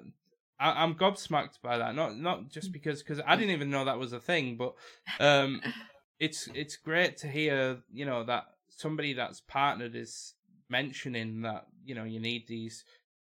[0.60, 1.94] I, I'm gobsmacked by that.
[1.94, 4.74] Not not just because because I didn't even know that was a thing, but
[5.18, 5.62] um,
[6.20, 10.34] it's it's great to hear you know that somebody that's partnered is
[10.68, 12.84] mentioning that you know you need these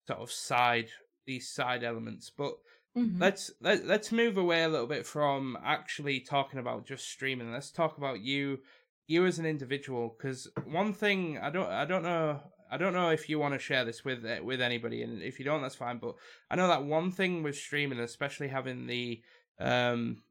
[0.07, 0.89] sort of side
[1.27, 2.55] these side elements but
[2.97, 3.21] Mhm.
[3.21, 7.71] let's let, let's move away a little bit from actually talking about just streaming let's
[7.71, 8.61] talk about you
[9.07, 13.11] you as an individual because one thing i don't i don't know i don't know
[13.11, 15.99] if you want to share this with with anybody and if you don't that's fine
[15.99, 16.15] but
[16.51, 19.21] i know that one thing with streaming especially having the
[19.61, 20.23] um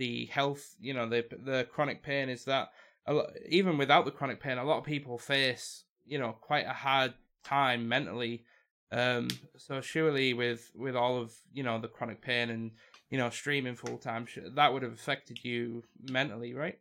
[0.00, 2.70] the health you know the the chronic pain is that
[3.06, 6.72] lot, even without the chronic pain a lot of people face you know quite a
[6.72, 7.12] hard
[7.44, 8.42] time mentally
[8.92, 12.70] um so surely with with all of you know the chronic pain and
[13.10, 16.78] you know streaming full time that would have affected you mentally right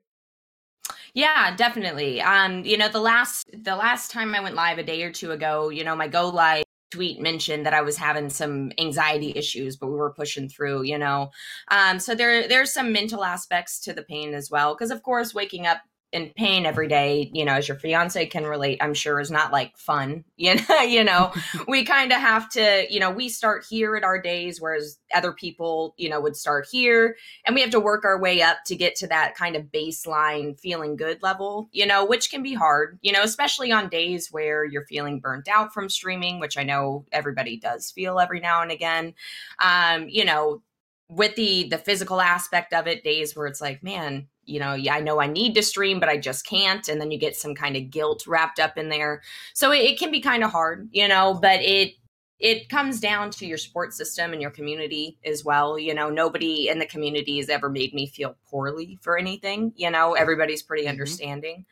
[1.14, 2.22] Yeah, definitely.
[2.22, 5.32] Um, you know, the last the last time I went live a day or two
[5.32, 9.78] ago, you know, my go live tweet mentioned that I was having some anxiety issues,
[9.78, 11.32] but we were pushing through, you know.
[11.70, 14.76] Um, so there there's some mental aspects to the pain as well.
[14.76, 15.80] Cause of course waking up
[16.12, 19.52] in pain every day, you know, as your fiance can relate, I'm sure is not
[19.52, 20.24] like fun.
[20.40, 21.34] You know, you know,
[21.68, 25.34] we kind of have to, you know, we start here at our days, whereas other
[25.34, 28.76] people, you know, would start here and we have to work our way up to
[28.76, 32.98] get to that kind of baseline feeling good level, you know, which can be hard,
[33.02, 37.06] you know, especially on days where you're feeling burnt out from streaming, which I know
[37.12, 39.14] everybody does feel every now and again.
[39.60, 40.62] Um, you know,
[41.10, 44.96] with the the physical aspect of it, days where it's like, man, you know, yeah,
[44.96, 46.88] I know I need to stream, but I just can't.
[46.88, 49.22] And then you get some kind of guilt wrapped up in there.
[49.54, 51.94] So it, it can be kind of hard, you know, but it
[52.40, 55.78] it comes down to your support system and your community as well.
[55.78, 59.74] You know, nobody in the community has ever made me feel poorly for anything.
[59.76, 60.90] You know, everybody's pretty Mhm.
[60.90, 61.66] understanding.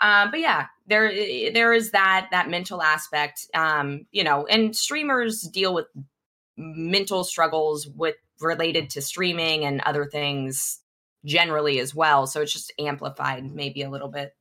[0.00, 1.12] Um, but yeah, there
[1.52, 3.46] there is that that mental aspect.
[3.54, 5.86] Um, you know, and streamers deal with
[6.56, 10.80] mental struggles with related to streaming and other things
[11.24, 12.26] generally as well.
[12.26, 14.32] So it's just amplified maybe a little bit.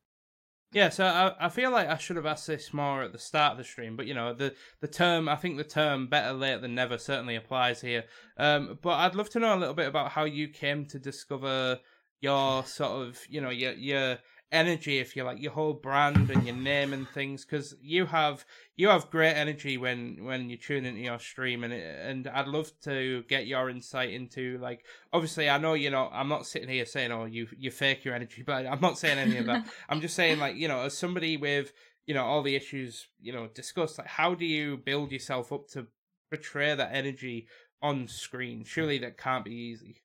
[0.73, 3.51] Yeah, so I, I feel like I should have asked this more at the start
[3.51, 6.61] of the stream, but you know the the term I think the term better late
[6.61, 8.05] than never certainly applies here.
[8.37, 11.79] Um, but I'd love to know a little bit about how you came to discover
[12.21, 14.17] your sort of you know your your
[14.53, 18.45] energy, if you like, your whole brand and your name and things, because you have
[18.77, 22.47] you have great energy when when you tune into your stream, and it, and I'd
[22.47, 26.69] love to get your insight into like obviously I know you know I'm not sitting
[26.69, 29.65] here saying oh you you fake your energy, but I'm not saying any of that.
[29.89, 31.73] I'm just saying, like, you know, as somebody with,
[32.05, 35.67] you know, all the issues, you know, discussed, like, how do you build yourself up
[35.69, 35.87] to
[36.29, 37.47] portray that energy
[37.81, 38.63] on screen?
[38.63, 40.01] Surely that can't be easy.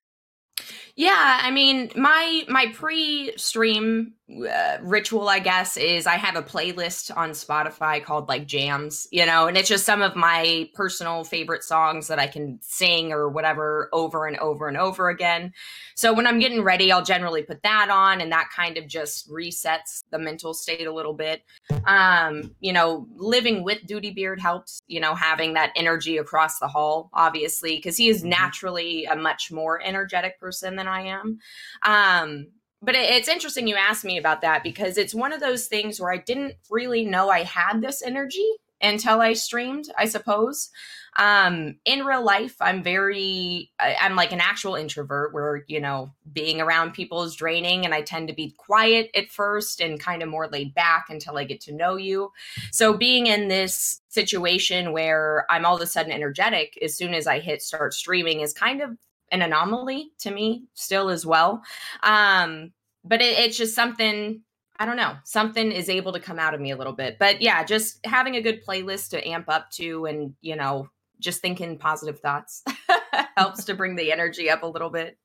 [0.99, 4.15] Yeah, I mean, my my pre-stream
[4.51, 9.25] uh, ritual, I guess, is I have a playlist on Spotify called like Jams, you
[9.25, 13.29] know, and it's just some of my personal favorite songs that I can sing or
[13.29, 15.53] whatever over and over and over again.
[15.95, 19.31] So when I'm getting ready, I'll generally put that on, and that kind of just
[19.31, 21.43] resets the mental state a little bit.
[21.87, 26.69] Um, you know, living with Duty Beard helps, you know, having that energy across the
[26.69, 28.29] hall, obviously, because he is Mhm.
[28.31, 31.39] naturally a much more energetic person than I am.
[31.85, 32.49] Um,
[32.81, 36.01] but it, it's interesting you asked me about that because it's one of those things
[36.01, 38.49] where I didn't really know I had this energy
[38.81, 40.71] until I streamed, I suppose.
[41.17, 46.13] Um, in real life, I'm very, I, I'm like an actual introvert where, you know,
[46.33, 50.23] being around people is draining and I tend to be quiet at first and kind
[50.23, 52.31] of more laid back until I get to know you.
[52.71, 57.27] So being in this situation where I'm all of a sudden energetic as soon as
[57.27, 58.97] I hit start streaming is kind of
[59.31, 61.63] an anomaly to me still as well.
[62.03, 62.73] Um,
[63.05, 64.43] but it, it's just something
[64.79, 67.19] I don't know, something is able to come out of me a little bit.
[67.19, 70.89] But yeah, just having a good playlist to amp up to and, you know,
[71.19, 72.63] just thinking positive thoughts
[73.37, 75.19] helps to bring the energy up a little bit.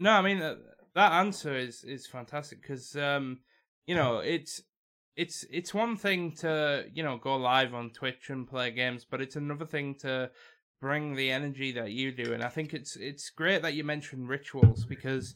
[0.00, 0.54] No, I mean, uh,
[0.94, 3.40] that answer is, is fantastic because, um,
[3.86, 4.62] you know, it's,
[5.14, 9.20] it's it's one thing to you know go live on Twitch and play games, but
[9.20, 10.30] it's another thing to
[10.82, 12.34] bring the energy that you do.
[12.34, 15.34] And I think it's it's great that you mentioned rituals because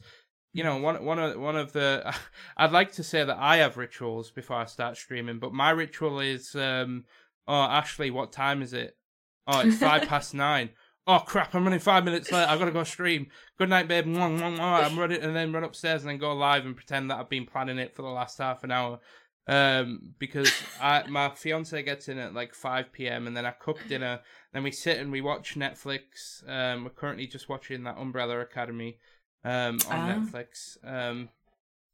[0.53, 2.13] you know one one of one of the
[2.57, 6.19] I'd like to say that I have rituals before I start streaming, but my ritual
[6.19, 7.05] is um
[7.47, 8.95] oh Ashley, what time is it?
[9.47, 10.69] Oh, it's five past nine.
[11.09, 11.55] Oh crap!
[11.55, 12.45] I'm running five minutes late.
[12.45, 13.27] I've gotta go stream.
[13.57, 14.05] Good night, babe.
[14.05, 17.45] I'm running, and then run upstairs and then go live and pretend that I've been
[17.45, 18.99] planning it for the last half an hour.
[19.47, 23.27] Um, because I my fiance gets in at like five p.m.
[23.27, 24.19] and then I cook dinner.
[24.53, 26.47] Then we sit and we watch Netflix.
[26.47, 28.97] Um, we're currently just watching that Umbrella Academy
[29.43, 30.15] um, on uh.
[30.15, 31.29] Netflix um,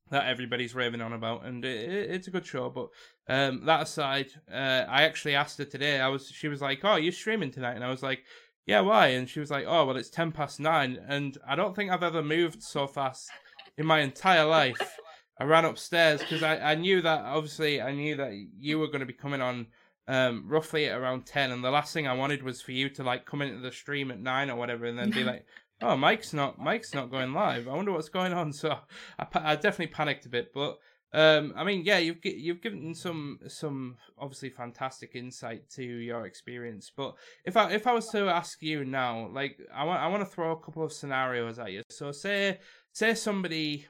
[0.10, 2.70] that everybody's raving on about, and it, it, it's a good show.
[2.70, 2.90] But
[3.28, 6.00] um, that aside, uh, I actually asked her today.
[6.00, 8.24] I was she was like, "Oh, you're streaming tonight," and I was like,
[8.66, 11.76] "Yeah, why?" And she was like, "Oh, well, it's ten past nine, and I don't
[11.76, 13.30] think I've ever moved so fast
[13.78, 14.98] in my entire life."
[15.38, 19.00] I ran upstairs because I, I knew that obviously I knew that you were going
[19.00, 19.68] to be coming on
[20.08, 23.04] um, roughly at around 10 and the last thing I wanted was for you to
[23.04, 25.46] like come into the stream at 9 or whatever and then be like
[25.82, 27.68] oh Mike's not Mike's not going live.
[27.68, 28.54] I wonder what's going on.
[28.64, 28.78] So
[29.18, 30.78] I, I definitely panicked a bit but
[31.14, 36.92] um, I mean yeah you've you've given some some obviously fantastic insight to your experience
[36.96, 37.16] but
[37.46, 40.30] if I if I was to ask you now like I want I want to
[40.30, 41.84] throw a couple of scenarios at you.
[41.90, 42.60] So say
[42.92, 43.88] say somebody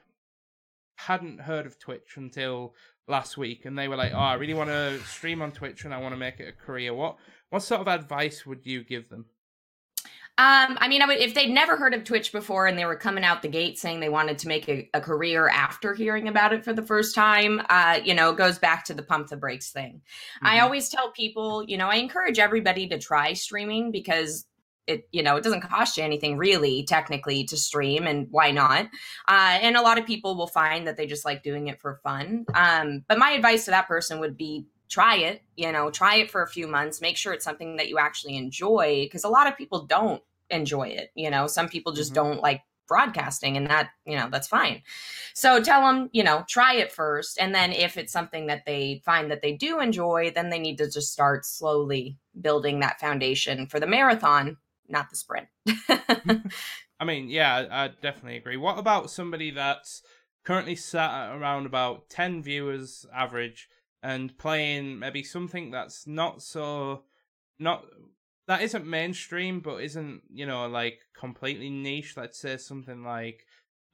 [0.96, 2.74] hadn't heard of Twitch until
[3.06, 5.94] last week, and they were like, "Oh, I really want to stream on Twitch, and
[5.94, 7.16] I want to make it a career." What
[7.50, 9.26] what sort of advice would you give them?
[10.36, 12.96] Um, I mean, I would, if they'd never heard of Twitch before and they were
[12.96, 16.52] coming out the gate saying they wanted to make a, a career after hearing about
[16.52, 19.36] it for the first time, uh, you know, it goes back to the pump the
[19.36, 20.02] brakes thing.
[20.38, 20.46] Mm-hmm.
[20.48, 24.44] I always tell people, you know, I encourage everybody to try streaming because
[24.86, 28.86] it you know it doesn't cost you anything really technically to stream and why not?
[29.28, 32.00] Uh, and a lot of people will find that they just like doing it for
[32.02, 32.44] fun.
[32.54, 36.30] Um, but my advice to that person would be try it you know try it
[36.30, 37.00] for a few months.
[37.00, 40.88] Make sure it's something that you actually enjoy because a lot of people don't enjoy
[40.88, 41.46] it you know?
[41.46, 42.30] Some people just mm-hmm.
[42.30, 44.82] don't like broadcasting and that you know that's fine.
[45.32, 49.02] So tell them you know try it first and then if it's something that they
[49.04, 53.66] find that they do enjoy then they need to just start slowly building that foundation
[53.66, 54.56] for the marathon
[54.88, 55.48] not the sprint.
[57.00, 58.56] I mean, yeah, I, definitely agree.
[58.56, 60.02] What about somebody that's
[60.44, 63.68] currently sat around about 10 viewers average
[64.02, 67.04] and playing maybe something that's not so
[67.58, 67.84] not
[68.46, 73.46] that isn't mainstream but isn't you know like completely niche let's say something like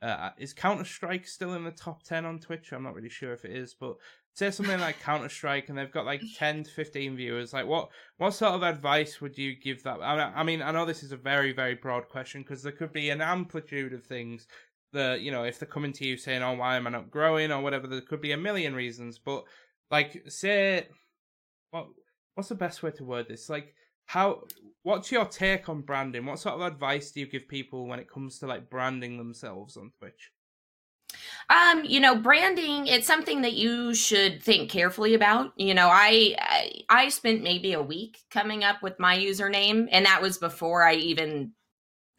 [0.03, 2.72] uh, is Counter Strike still in the top ten on Twitch?
[2.72, 3.97] I'm not really sure if it is, but
[4.35, 7.53] say something like Counter Strike, and they've got like ten to fifteen viewers.
[7.53, 10.01] Like, what what sort of advice would you give that?
[10.01, 13.11] I mean, I know this is a very very broad question because there could be
[13.11, 14.47] an amplitude of things
[14.93, 17.53] that you know if they're coming to you saying, "Oh, why am I not growing?"
[17.53, 17.87] or whatever.
[17.87, 19.45] There could be a million reasons, but
[19.91, 20.87] like, say,
[21.70, 21.89] what
[22.35, 23.49] what's the best way to word this?
[23.49, 23.74] Like,
[24.07, 24.43] how
[24.83, 26.26] what's your take on branding?
[26.26, 29.76] What sort of advice do you give people when it comes to like branding themselves
[29.76, 30.31] on Twitch?
[31.48, 35.52] Um, you know, branding, it's something that you should think carefully about.
[35.56, 40.06] You know, I, I I spent maybe a week coming up with my username and
[40.06, 41.52] that was before I even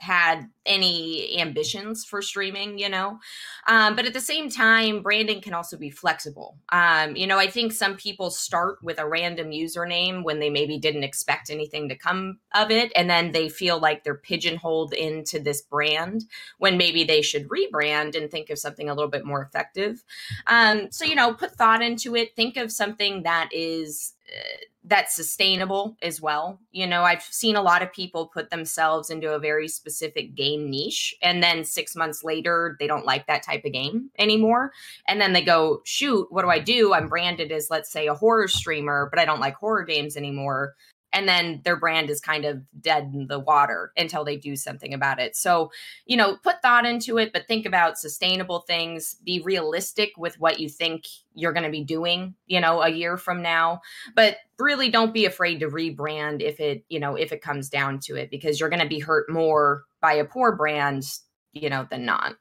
[0.02, 3.20] had any ambitions for streaming, you know.
[3.68, 6.58] Um, but at the same time, branding can also be flexible.
[6.70, 10.80] Um, you know, I think some people start with a random username when they maybe
[10.80, 12.92] didn't expect anything to come of it.
[12.96, 16.26] And then they feel like they're pigeonholed into this brand
[16.58, 20.04] when maybe they should rebrand and think of something a little bit more effective.
[20.48, 22.36] Um, so, you know, put thought into it.
[22.36, 24.14] Think of something that is.
[24.28, 26.60] Uh, that's sustainable as well.
[26.72, 30.70] You know, I've seen a lot of people put themselves into a very specific game
[30.70, 34.74] niche and then 6 months later they don't like that type of game anymore
[35.08, 36.94] and then they go, "Shoot, what do I do?
[36.94, 40.76] I'm branded as let's say a horror streamer, but I don't like horror games anymore."
[41.14, 44.94] And then their brand is kind of dead in the water until they do something
[44.94, 45.36] about it.
[45.36, 45.72] So,
[46.06, 50.60] you know, put thought into it, but think about sustainable things, be realistic with what
[50.60, 53.82] you think you're going to be doing, you know, a year from now.
[54.16, 58.00] But really don't be afraid to rebrand if it, you know, if it comes down
[58.00, 61.04] to it because you're going to be hurt more by a poor brand,
[61.52, 62.36] you know, than not.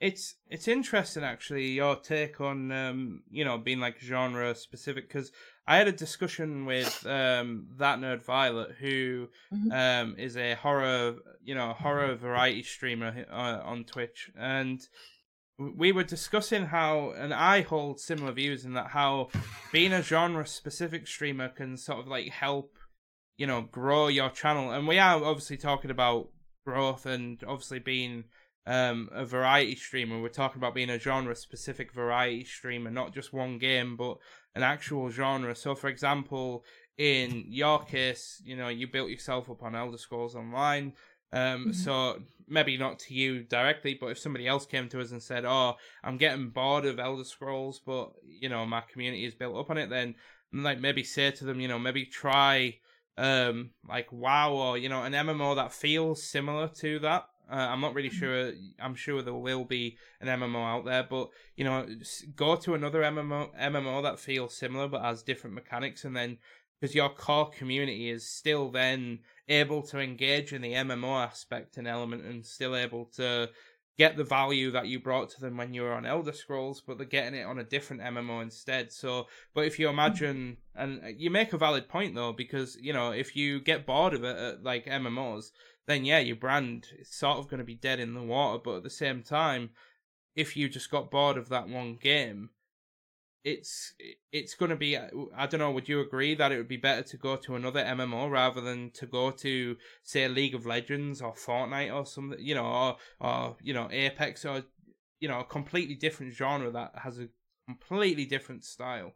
[0.00, 5.32] It's it's interesting actually your take on um you know being like genre specific because
[5.68, 9.70] I had a discussion with um, that nerd Violet, who mm-hmm.
[9.70, 14.80] um, is a horror, you know, horror variety streamer uh, on Twitch, and
[15.58, 19.28] we were discussing how, and I hold similar views in that how
[19.70, 22.72] being a genre specific streamer can sort of like help,
[23.36, 26.30] you know, grow your channel, and we are obviously talking about
[26.64, 28.24] growth and obviously being
[28.66, 30.20] um, a variety streamer.
[30.20, 34.16] We're talking about being a genre specific variety streamer, not just one game, but
[34.54, 35.54] an actual genre.
[35.54, 36.64] So, for example,
[36.96, 40.92] in your case, you know, you built yourself up on Elder Scrolls Online.
[41.32, 41.72] Um, mm-hmm.
[41.72, 45.44] So maybe not to you directly, but if somebody else came to us and said,
[45.44, 49.70] "Oh, I'm getting bored of Elder Scrolls, but you know my community is built up
[49.70, 50.14] on it," then
[50.52, 52.78] like maybe say to them, you know, maybe try
[53.16, 57.24] um like WoW or you know an MMO that feels similar to that.
[57.50, 58.52] Uh, I'm not really sure.
[58.80, 61.86] I'm sure there will be an MMO out there, but you know,
[62.36, 66.38] go to another MMO MMO that feels similar but has different mechanics, and then
[66.80, 71.88] because your core community is still then able to engage in the MMO aspect and
[71.88, 73.48] element, and still able to
[73.98, 76.98] get the value that you brought to them when you were on Elder Scrolls, but
[76.98, 78.92] they're getting it on a different MMO instead.
[78.92, 83.10] So, but if you imagine, and you make a valid point though, because you know
[83.10, 85.50] if you get bored of it like MMOs,
[85.88, 88.60] then yeah, your brand is sort of going to be dead in the water.
[88.62, 89.70] But at the same time,
[90.36, 92.50] if you just got bored of that one game,
[93.42, 93.94] it's
[94.30, 96.76] it's going to be uh, I don't know would you agree that it would be
[96.76, 101.22] better to go to another MMO rather than to go to say League of Legends
[101.22, 104.64] or Fortnite or something you know or or you know Apex or
[105.20, 107.28] you know a completely different genre that has a
[107.66, 109.12] completely different style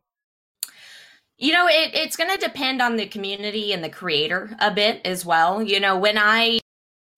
[1.37, 5.01] you know it, it's going to depend on the community and the creator a bit
[5.05, 6.59] as well you know when i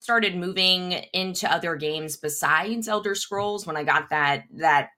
[0.05, 4.89] started moving into other games besides elder scrolls when i got that that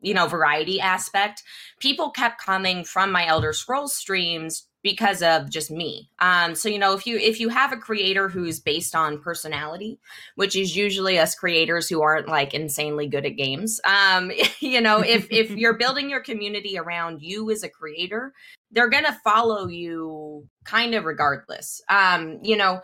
[0.00, 1.42] you know variety aspect
[1.80, 6.08] people kept coming from my elder scrolls streams because of just me.
[6.20, 9.98] Um so you know if you if you have a creator who's based on personality
[10.36, 15.00] which is usually us creators who aren't like insanely good at games um you know
[15.00, 18.32] if if you're building your community around you as a creator
[18.72, 21.82] they're going to follow you kind of regardless.
[21.88, 22.80] Um you know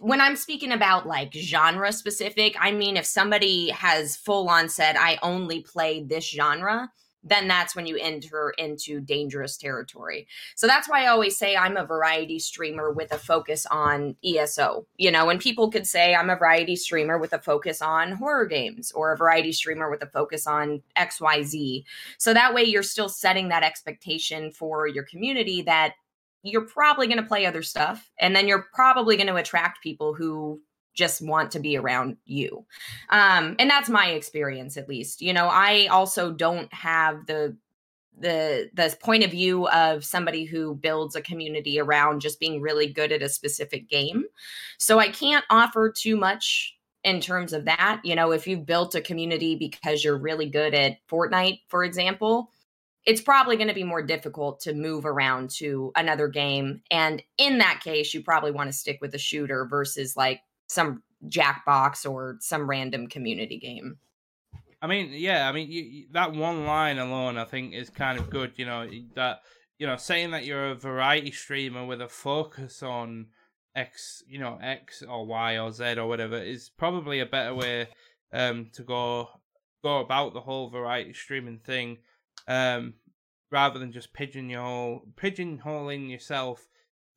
[0.00, 4.96] when I'm speaking about like genre specific, I mean, if somebody has full on said,
[4.96, 6.90] I only play this genre,
[7.24, 10.26] then that's when you enter into dangerous territory.
[10.56, 14.86] So that's why I always say I'm a variety streamer with a focus on ESO.
[14.96, 18.46] You know, when people could say I'm a variety streamer with a focus on horror
[18.46, 21.84] games or a variety streamer with a focus on XYZ.
[22.18, 25.94] So that way you're still setting that expectation for your community that
[26.42, 30.14] you're probably going to play other stuff and then you're probably going to attract people
[30.14, 30.60] who
[30.94, 32.66] just want to be around you.
[33.08, 35.22] Um and that's my experience at least.
[35.22, 37.56] You know i also don't have the
[38.18, 42.92] the the point of view of somebody who builds a community around just being really
[42.92, 44.24] good at a specific game.
[44.78, 48.00] So i can't offer too much in terms of that.
[48.04, 52.50] You know if you've built a community because you're really good at fortnite for example
[53.04, 56.82] it's probably going to be more difficult to move around to another game.
[56.90, 61.02] And in that case, you probably want to stick with a shooter versus like some
[61.28, 63.98] Jackbox or some random community game.
[64.80, 68.30] I mean, yeah, I mean you, that one line alone, I think, is kind of
[68.30, 68.52] good.
[68.56, 69.42] You know that
[69.78, 73.28] you know saying that you're a variety streamer with a focus on
[73.76, 77.88] X, you know X or Y or Z or whatever is probably a better way
[78.32, 79.28] um, to go
[79.84, 81.98] go about the whole variety streaming thing
[82.48, 82.94] um,
[83.50, 86.68] rather than just pigeonhole pigeonholing yourself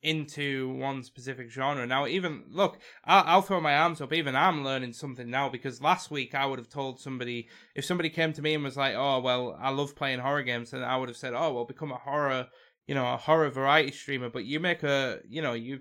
[0.02, 1.86] into one specific genre.
[1.86, 4.12] Now, even look, I'll, I'll, throw my arms up.
[4.12, 8.10] Even I'm learning something now because last week I would have told somebody if somebody
[8.10, 10.96] came to me and was like, "Oh, well, I love playing horror games," and I
[10.96, 12.46] would have said, "Oh, well, become a horror,
[12.86, 15.80] you know, a horror variety streamer." But you make a, you know, you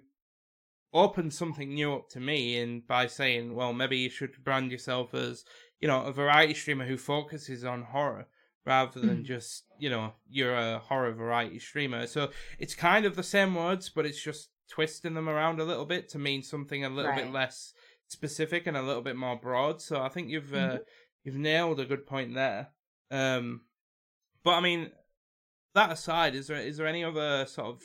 [0.93, 5.13] open something new up to me, and by saying, "Well, maybe you should brand yourself
[5.13, 5.43] as,
[5.79, 8.27] you know, a variety streamer who focuses on horror."
[8.65, 9.23] Rather than mm.
[9.23, 12.07] just you know you're a horror variety streamer.
[12.07, 15.85] So it's kind of the same words, but it's just twisting them around a little
[15.85, 17.25] bit to mean something a little right.
[17.25, 17.73] bit less
[18.07, 19.81] specific and a little bit more broad.
[19.81, 20.75] So I think you've uh, mm-hmm.
[20.75, 20.79] uh,
[21.23, 22.69] you've nailed a good point there.
[23.11, 23.61] Um,
[24.43, 24.91] but I mean,
[25.73, 27.81] that aside, is there is there any other sort of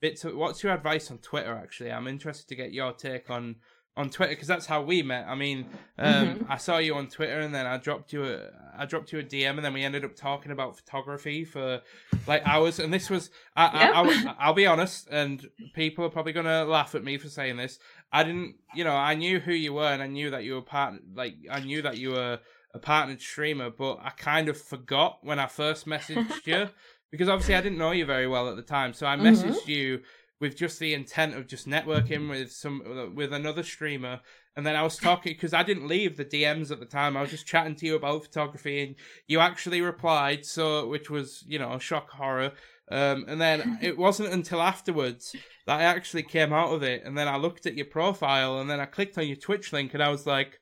[0.00, 0.24] bits?
[0.24, 1.54] Of, what's your advice on Twitter?
[1.54, 3.56] Actually, I'm interested to get your take on
[3.96, 5.26] on Twitter because that's how we met.
[5.28, 5.66] I mean,
[5.98, 6.52] um, mm-hmm.
[6.52, 9.22] I saw you on Twitter and then I dropped you a I dropped you a
[9.22, 11.82] DM and then we ended up talking about photography for
[12.26, 12.78] like hours.
[12.78, 14.34] And this was I, yep.
[14.38, 17.78] I, will be honest, and people are probably gonna laugh at me for saying this.
[18.12, 20.62] I didn't, you know, I knew who you were and I knew that you were
[20.62, 22.38] part like I knew that you were
[22.72, 26.68] a partnered streamer, but I kind of forgot when I first messaged you
[27.10, 28.92] because obviously I didn't know you very well at the time.
[28.92, 29.26] So I mm-hmm.
[29.26, 29.70] messaged mm-hmm.
[29.70, 30.02] you
[30.40, 34.20] with just the intent of just networking with some with another streamer
[34.56, 37.16] and then I was talking because I didn't leave the DMs at the time.
[37.16, 38.94] I was just chatting to you about photography, and
[39.28, 40.44] you actually replied.
[40.44, 42.52] So, which was you know shock horror.
[42.90, 45.34] Um, and then it wasn't until afterwards
[45.66, 47.04] that I actually came out of it.
[47.04, 49.94] And then I looked at your profile, and then I clicked on your Twitch link,
[49.94, 50.58] and I was like,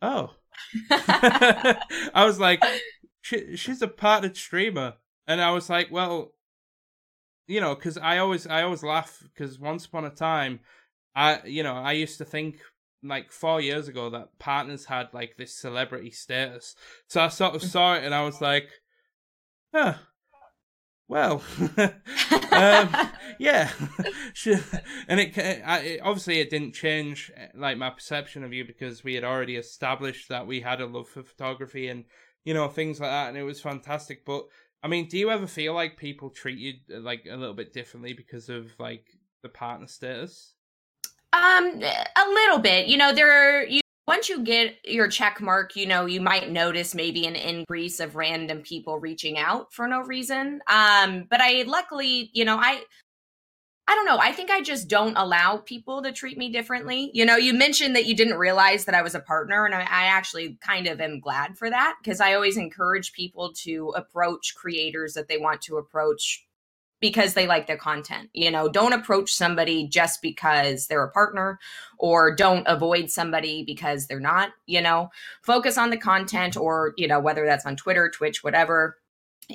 [0.00, 0.30] oh.
[0.90, 2.64] I was like,
[3.20, 4.94] she, she's a partnered streamer,
[5.26, 6.32] and I was like, well,
[7.50, 10.60] you know, because I always I always laugh because once upon a time,
[11.16, 12.60] I you know I used to think
[13.02, 16.76] like four years ago that partners had like this celebrity status,
[17.08, 18.68] so I sort of saw it and I was like,
[19.74, 19.94] huh,
[21.08, 21.42] well,
[22.52, 23.68] um, yeah,
[25.08, 29.24] and it, it, obviously it didn't change like my perception of you because we had
[29.24, 32.04] already established that we had a love for photography and
[32.44, 34.24] you know things like that, and it was fantastic.
[34.24, 34.44] But
[34.82, 38.12] I mean, do you ever feel like people treat you like a little bit differently
[38.12, 39.04] because of like
[39.42, 40.54] the partner status?
[41.32, 42.86] Um, a little bit.
[42.86, 46.50] You know, there are, you once you get your check mark, you know, you might
[46.50, 50.60] notice maybe an increase of random people reaching out for no reason.
[50.66, 52.82] Um, but I luckily, you know, I
[53.90, 54.18] I don't know.
[54.18, 57.10] I think I just don't allow people to treat me differently.
[57.12, 59.80] You know, you mentioned that you didn't realize that I was a partner, and I,
[59.80, 64.54] I actually kind of am glad for that because I always encourage people to approach
[64.54, 66.46] creators that they want to approach
[67.00, 68.30] because they like their content.
[68.32, 71.58] You know, don't approach somebody just because they're a partner
[71.98, 75.10] or don't avoid somebody because they're not, you know.
[75.42, 78.99] Focus on the content or, you know, whether that's on Twitter, Twitch, whatever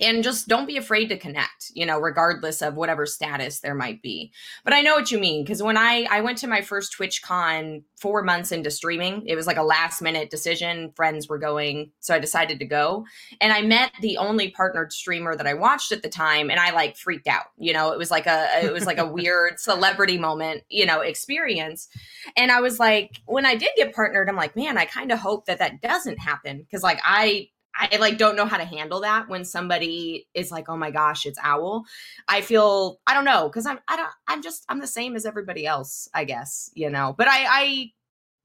[0.02, 4.02] and just don't be afraid to connect you know regardless of whatever status there might
[4.02, 4.32] be.
[4.64, 7.84] But i know what you mean because when i i went to my first TwitchCon
[7.98, 12.14] four months into streaming it was like a last minute decision friends were going so
[12.14, 13.06] i decided to go.
[13.42, 16.72] And i met the only partnered streamer that i watched at the time and i
[16.72, 17.92] like freaked out you know?
[17.92, 21.88] It was like a it was like a weird celebrity moment you know experience.
[22.36, 25.20] And i was like when i did get partnered i'm like man i kind of
[25.20, 27.48] hope that that doesn't happen because like i
[27.78, 31.26] I like don't know how to handle that when somebody is like, "Oh my gosh,
[31.26, 31.86] it's owl."
[32.28, 35.26] I feel I don't know because I'm I don't I'm just I'm the same as
[35.26, 37.14] everybody else, I guess you know.
[37.18, 37.46] But I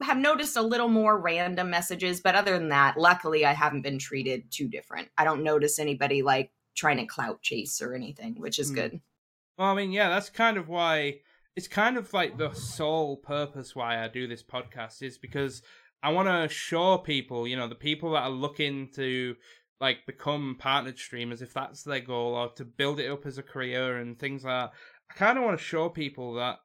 [0.01, 3.83] I have noticed a little more random messages, but other than that, luckily I haven't
[3.83, 5.09] been treated too different.
[5.17, 8.77] I don't notice anybody like trying to clout chase or anything, which is mm.
[8.77, 9.01] good.
[9.59, 11.21] Well, I mean, yeah, that's kind of why
[11.55, 15.63] it's kind of like the sole purpose why I do this podcast is because
[16.03, 19.37] I want to show people, you know, the people that are looking to
[19.81, 23.43] like become partnered streamers, if that's their goal, or to build it up as a
[23.43, 24.73] career and things like that.
[25.11, 26.59] I kind of want to show people that,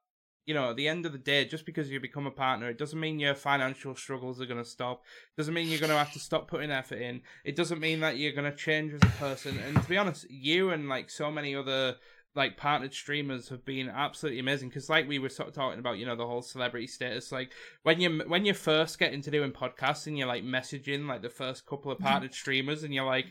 [0.45, 2.77] you know, at the end of the day, just because you become a partner, it
[2.77, 5.01] doesn't mean your financial struggles are going to stop.
[5.35, 7.21] It doesn't mean you're going to have to stop putting effort in.
[7.43, 9.57] It doesn't mean that you're going to change as a person.
[9.59, 11.95] And to be honest, you and like so many other
[12.35, 14.69] like partnered streamers have been absolutely amazing.
[14.69, 17.31] Because like we were sort of talking about you know the whole celebrity status.
[17.31, 17.51] Like
[17.83, 21.29] when you when you first get into doing podcasts and you're like messaging like the
[21.29, 23.25] first couple of partnered streamers and you're like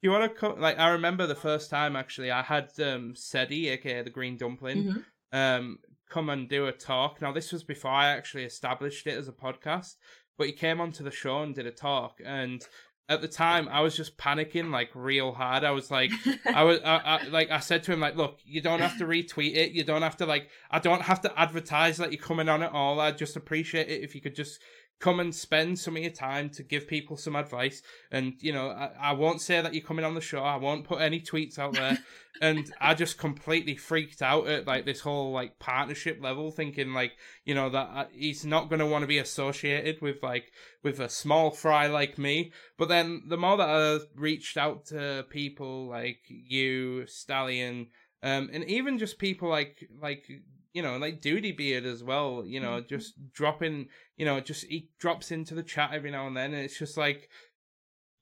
[0.00, 3.14] do you want to come like i remember the first time actually i had um
[3.14, 5.36] sedi aka the green dumpling mm-hmm.
[5.36, 5.78] um
[6.08, 7.20] come and do a talk.
[7.20, 9.96] Now this was before i actually established it as a podcast
[10.38, 12.64] but he came onto the show and did a talk and
[13.08, 15.64] at the time I was just panicking like real hard.
[15.64, 16.10] I was like,
[16.54, 19.06] I was, I, I, like, I said to him like, look, you don't have to
[19.06, 19.72] retweet it.
[19.72, 22.72] You don't have to like, I don't have to advertise that you're coming on at
[22.72, 23.00] all.
[23.00, 24.60] I'd just appreciate it if you could just
[25.00, 27.82] come and spend some of your time to give people some advice.
[28.10, 30.40] And, you know, I, I won't say that you're coming on the show.
[30.42, 31.98] I won't put any tweets out there.
[32.42, 37.12] and I just completely freaked out at like this whole like partnership level, thinking like,
[37.44, 40.50] you know, that uh, he's not going to want to be associated with like,
[40.82, 42.52] with a small fry like me.
[42.76, 47.88] But then the more that I reached out to people like you, Stallion,
[48.20, 50.28] um, and even just people like, like,
[50.72, 52.88] you know, like Duty Beard as well, you know, mm-hmm.
[52.88, 56.62] just dropping, you know, just he drops into the chat every now and then, and
[56.62, 57.28] it's just like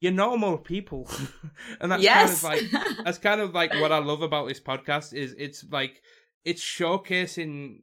[0.00, 1.08] you're normal people,
[1.80, 2.42] and that's yes.
[2.42, 5.64] kind of like that's kind of like what I love about this podcast is it's
[5.70, 6.00] like
[6.44, 7.78] it's showcasing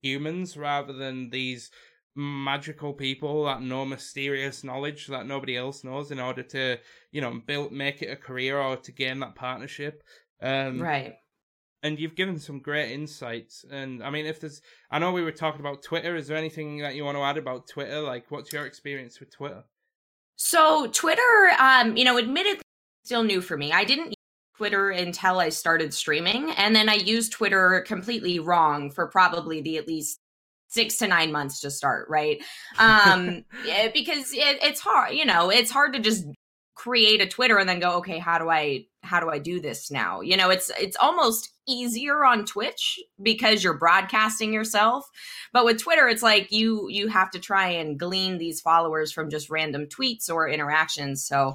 [0.00, 1.70] humans rather than these
[2.14, 6.78] magical people that know mysterious knowledge that nobody else knows in order to
[7.10, 10.02] you know build make it a career or to gain that partnership
[10.42, 11.14] um right
[11.82, 13.64] and you've given some great insights.
[13.70, 16.16] And I mean, if there's, I know we were talking about Twitter.
[16.16, 18.00] Is there anything that you want to add about Twitter?
[18.00, 19.64] Like, what's your experience with Twitter?
[20.36, 22.62] So Twitter, um, you know, admittedly,
[23.04, 23.72] still new for me.
[23.72, 24.14] I didn't use
[24.56, 29.76] Twitter until I started streaming, and then I used Twitter completely wrong for probably the
[29.76, 30.18] at least
[30.68, 32.42] six to nine months to start right
[32.78, 36.24] um yeah, because it, it's hard you know it's hard to just
[36.74, 39.90] create a Twitter and then go, okay, how do I how do I do this
[39.90, 40.20] now?
[40.20, 45.08] You know, it's it's almost easier on Twitch because you're broadcasting yourself.
[45.52, 49.30] But with Twitter, it's like you you have to try and glean these followers from
[49.30, 51.24] just random tweets or interactions.
[51.24, 51.54] So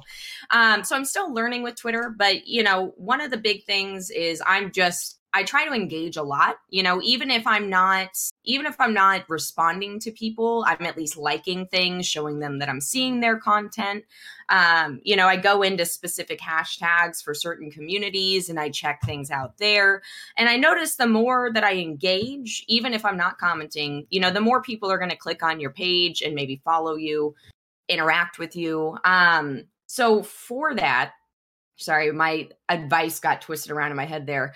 [0.50, 4.10] um so I'm still learning with Twitter, but you know, one of the big things
[4.10, 8.08] is I'm just I try to engage a lot, you know, even if I'm not
[8.44, 12.68] even if I'm not responding to people, I'm at least liking things, showing them that
[12.68, 14.04] I'm seeing their content.
[14.48, 19.30] Um, you know, I go into specific hashtags for certain communities and I check things
[19.30, 20.00] out there.
[20.38, 24.30] And I notice the more that I engage, even if I'm not commenting, you know,
[24.30, 27.34] the more people are going to click on your page and maybe follow you,
[27.88, 28.96] interact with you.
[29.04, 31.12] Um, so for that,
[31.76, 34.54] sorry, my advice got twisted around in my head there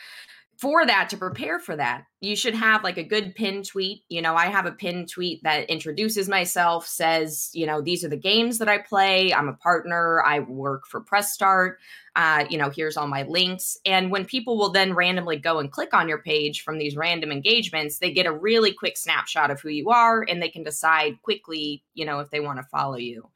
[0.62, 4.04] for that to prepare for that you should have like a good pin tweet.
[4.08, 8.08] You know i have a pin tweet that introduces myself says you know these are
[8.08, 9.34] the games that i play.
[9.34, 10.22] I'm a partner.
[10.22, 11.78] I work for press start.
[12.14, 13.76] Uh, you know here's all my links.
[13.84, 17.32] And when people will then randomly go and click on your page from these random
[17.32, 21.20] engagements they get a really quick snapshot of who you are and they can decide
[21.22, 23.28] quickly you know if they want to follow you.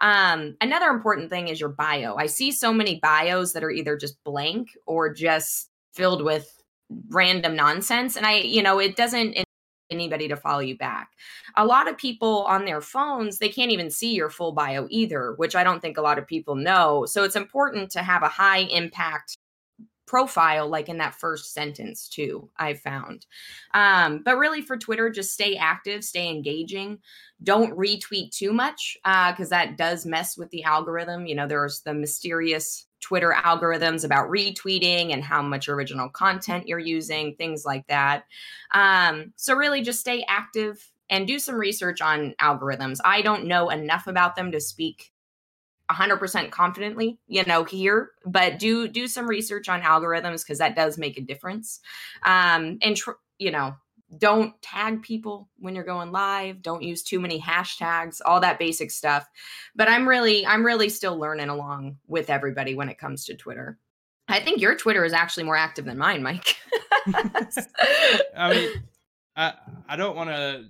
[0.00, 2.16] Um, another important thing is your bio.
[2.16, 6.59] I see so many bios that are either just blank or just filled with
[7.08, 9.36] random nonsense and i you know it doesn't
[9.90, 11.10] anybody to follow you back.
[11.56, 15.34] A lot of people on their phones they can't even see your full bio either
[15.34, 17.04] which i don't think a lot of people know.
[17.06, 19.36] So it's important to have a high impact
[20.06, 23.26] profile like in that first sentence too i found.
[23.74, 26.98] Um, but really for twitter just stay active stay engaging.
[27.42, 31.26] Don't retweet too much because uh, that does mess with the algorithm.
[31.26, 36.78] You know there's the mysterious Twitter algorithms about retweeting and how much original content you're
[36.78, 38.24] using, things like that.
[38.72, 42.98] Um, so, really, just stay active and do some research on algorithms.
[43.04, 45.12] I don't know enough about them to speak
[45.90, 50.96] 100% confidently you know here but do do some research on algorithms because that does
[50.96, 51.80] make a difference
[52.22, 53.74] um and tr- you know
[54.18, 56.62] don't tag people when you're going live.
[56.62, 59.28] Don't use too many hashtags all that basic stuff.
[59.74, 63.78] But i'm really i'm really still learning along with everybody when it comes to twitter.
[64.28, 66.56] I think your twitter is actually more active than mine mike.
[68.36, 68.70] I mean
[69.36, 69.54] i
[69.88, 70.64] i don't want to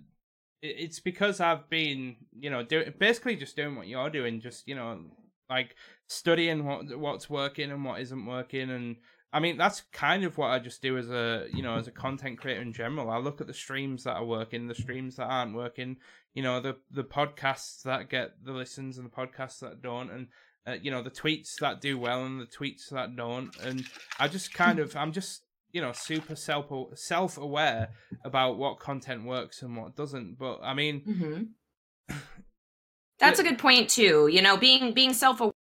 [0.63, 4.75] it's because i've been you know doing basically just doing what you're doing just you
[4.75, 5.01] know
[5.49, 5.75] like
[6.09, 8.97] studying what what's working and what isn't working and
[9.33, 11.93] I mean, that's kind of what I just do as a you know as a
[11.93, 13.11] content creator in general.
[13.11, 15.99] I look at the streams that are working, the streams that aren't working,
[16.35, 20.27] you know, the the podcasts that get the listens and the podcasts that don't, and
[20.67, 23.57] uh, you know the tweets that do well and the tweets that don't.
[23.63, 23.85] And
[24.19, 27.91] I just kind of I'm just you know super self self aware
[28.25, 30.39] about what content works and what doesn't.
[30.39, 31.03] But I mean.
[31.07, 32.17] Mm-hmm.
[33.21, 34.29] That's a good point too.
[34.33, 35.53] You know, being being self aware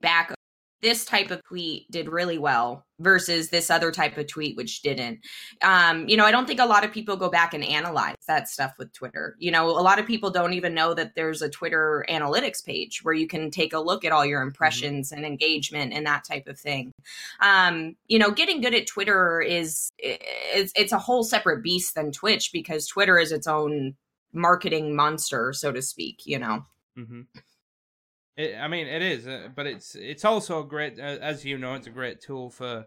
[0.00, 0.34] back
[0.82, 5.18] this type of tweet did really well versus this other type of tweet which didn't
[5.62, 8.48] um, you know i don't think a lot of people go back and analyze that
[8.48, 11.48] stuff with twitter you know a lot of people don't even know that there's a
[11.48, 14.48] twitter analytics page where you can take a look at all your mm-hmm.
[14.48, 15.18] impressions mm-hmm.
[15.18, 16.92] and engagement and that type of thing
[17.40, 22.12] um, you know getting good at twitter is it's, it's a whole separate beast than
[22.12, 23.94] twitch because twitter is its own
[24.32, 26.64] marketing monster so to speak you know
[26.96, 27.22] mm-hmm.
[28.36, 31.56] It, I mean, it is, uh, but it's it's also a great, uh, as you
[31.56, 32.86] know, it's a great tool for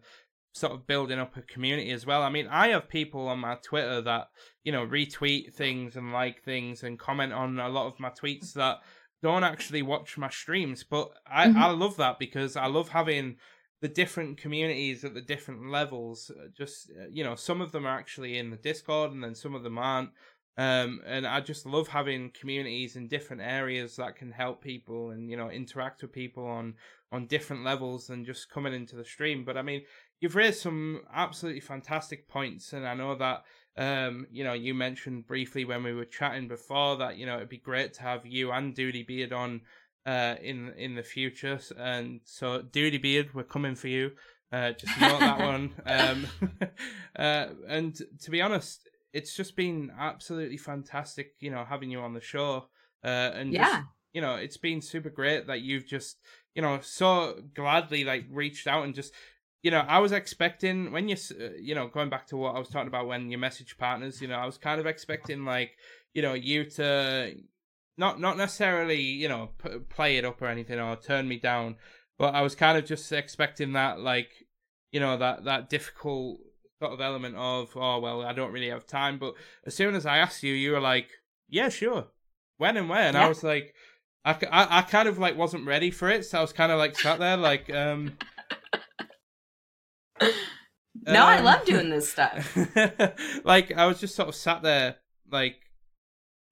[0.54, 2.24] sort of building up a community as well.
[2.24, 4.30] I mean, I have people on my Twitter that
[4.64, 8.54] you know retweet things and like things and comment on a lot of my tweets
[8.54, 8.80] that
[9.22, 11.58] don't actually watch my streams, but I mm-hmm.
[11.58, 13.38] I love that because I love having
[13.82, 16.30] the different communities at the different levels.
[16.30, 19.56] Uh, just you know, some of them are actually in the Discord, and then some
[19.56, 20.10] of them aren't.
[20.58, 25.30] Um, and I just love having communities in different areas that can help people and
[25.30, 26.74] you know interact with people on
[27.12, 29.46] on different levels than just coming into the stream.
[29.46, 29.84] But I mean,
[30.20, 33.44] you've raised some absolutely fantastic points, and I know that
[33.78, 37.50] um, you know you mentioned briefly when we were chatting before that you know it'd
[37.50, 39.62] be great to have you and Duty Beard on
[40.08, 41.60] uh, in in the future.
[41.78, 44.12] And so, Duty Beard, we're coming for you.
[44.52, 45.74] Uh, just note that one.
[45.86, 46.28] Um,
[47.20, 52.14] uh, and to be honest, it's just been absolutely fantastic, you know, having you on
[52.14, 52.66] the show.
[53.04, 53.64] Uh, and yeah.
[53.64, 53.84] Just,
[54.14, 56.18] you know, it's been super great that you've just,
[56.56, 59.14] you know, so gladly like reached out and just,
[59.62, 62.60] you know, I was expecting when you, uh, you know, going back to what I
[62.60, 65.72] was talking about when you message partners, you know, I was kind of expecting like,
[66.14, 67.36] you know, you to
[67.98, 71.76] not not necessarily, you know, p- play it up or anything or turn me down,
[72.18, 74.30] but I was kind of just expecting that like,
[74.92, 76.40] you know, that that difficult
[76.82, 79.34] sort of element of oh well I don't really have time but
[79.66, 81.10] as soon as I asked you you were like
[81.50, 82.08] yeah sure
[82.58, 83.26] when and where and yeah.
[83.26, 83.74] I was like
[84.24, 86.78] I, I, I kind of like wasn't ready for it so I was kind of
[86.78, 88.18] like sat there like um
[90.22, 92.58] no um, I love doing this stuff
[93.44, 94.98] like I was just sort of sat there
[95.32, 95.56] like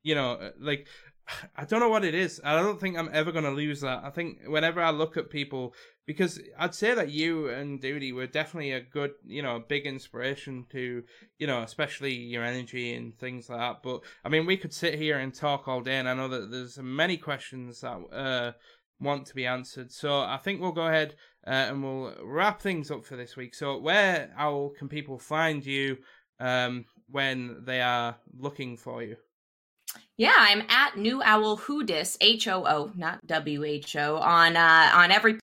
[0.04, 0.88] you know like
[1.56, 2.42] I don't know what it is.
[2.44, 4.04] I don't think I'm ever going to lose that.
[4.04, 5.74] I think whenever I look at people
[6.06, 10.66] because I'd say that you and Duty were definitely a good, you know, big inspiration
[10.72, 11.04] to,
[11.40, 13.84] you know, especially your energy and things like that.
[13.84, 16.52] But I mean, we could sit here and talk all day, and I know that
[16.52, 18.52] there's many questions that uh,
[19.00, 19.92] want to be answered.
[19.92, 23.56] So I think we'll go ahead uh, and we'll wrap things up for this week.
[23.56, 25.98] So where owl can people find you
[26.40, 29.16] um, when they are looking for you?
[30.18, 34.56] Yeah, I'm at New Owl Who Dis H O O, not W H O, on
[34.56, 35.40] uh, on every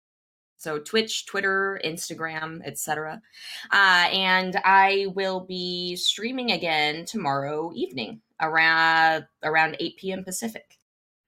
[0.58, 3.22] So Twitch, Twitter, Instagram, etc.
[3.72, 10.24] Uh, and I will be streaming again tomorrow evening around around 8 p.m.
[10.24, 10.78] Pacific.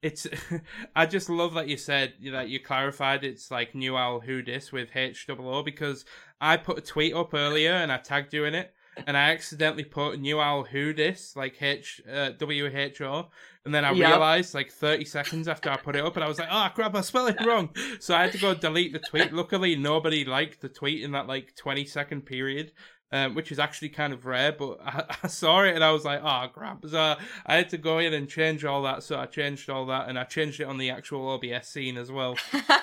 [0.02, 0.26] It's
[0.96, 4.72] I just love that you said that you clarified it's like New al Who Dis
[4.72, 6.04] with O because
[6.40, 8.74] I put a tweet up earlier and I tagged you in it
[9.06, 13.28] and I accidentally put New Al Who Dis like H uh, W H O
[13.64, 14.08] and then I Yep.
[14.08, 16.94] realized like 30 seconds after I put it up and I was like oh crap
[16.94, 20.60] I spelled it wrong so I had to go delete the tweet luckily nobody liked
[20.60, 22.72] the tweet in that like 20 second period
[23.12, 26.04] um, which is actually kind of rare, but I, I saw it and I was
[26.04, 26.84] like, oh crap.
[26.86, 29.02] So I had to go in and change all that.
[29.02, 32.10] So I changed all that and I changed it on the actual OBS scene as
[32.10, 32.36] well.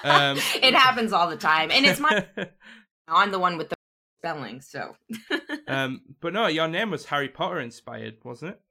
[0.03, 2.25] Um, it happens all the time, and it's my
[3.07, 3.75] I'm the one with the
[4.19, 4.61] spelling.
[4.61, 4.95] So
[5.67, 8.61] um, but no, your name was Harry Potter inspired, wasn't it?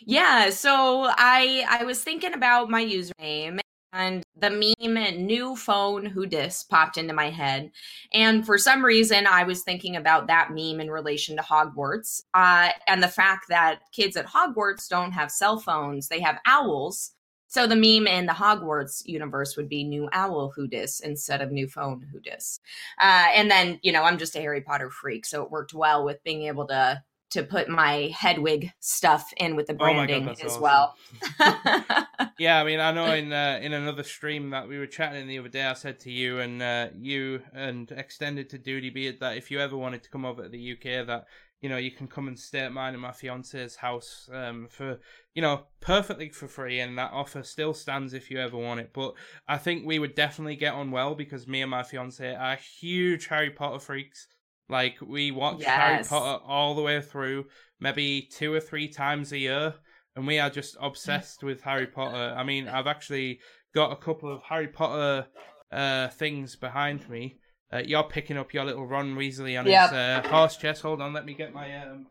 [0.00, 3.60] Yeah, so I I was thinking about my username.
[3.96, 7.70] And the meme new phone who dis popped into my head.
[8.12, 12.70] And for some reason, I was thinking about that meme in relation to Hogwarts uh,
[12.88, 17.12] and the fact that kids at Hogwarts don't have cell phones, they have owls.
[17.46, 21.52] So the meme in the Hogwarts universe would be new owl who dis instead of
[21.52, 22.58] new phone who dis.
[23.00, 25.24] Uh, and then, you know, I'm just a Harry Potter freak.
[25.24, 27.00] So it worked well with being able to
[27.34, 30.62] to put my Hedwig stuff in with the Oh God, branding as awesome.
[30.62, 30.96] well.
[32.36, 35.38] Yeah, I mean, I know in uh, in another stream that we were chatting the
[35.38, 39.36] other day, I said to you and uh, you and extended to Duty Beard that
[39.36, 41.26] if you ever wanted to come over to the UK, that
[41.60, 44.98] you know you can come and stay at mine and my fiance's house um, for
[45.32, 48.90] you know perfectly for free, and that offer still stands if you ever want it.
[48.92, 49.14] But
[49.46, 53.28] I think we would definitely get on well because me and my fiance are huge
[53.28, 54.26] Harry Potter freaks.
[54.68, 57.46] Like we watch Harry Potter all the way through,
[57.80, 59.74] maybe two or three times a year
[60.16, 62.34] and we are just obsessed with Harry Potter.
[62.36, 63.40] I mean, I've actually
[63.74, 65.26] got a couple of Harry Potter
[65.72, 67.38] uh, things behind me.
[67.72, 69.90] Uh, you're picking up your little Ron Weasley on Yep.
[69.90, 70.82] his uh, horse chest.
[70.82, 71.76] Hold on, let me get my.
[71.82, 72.06] Um...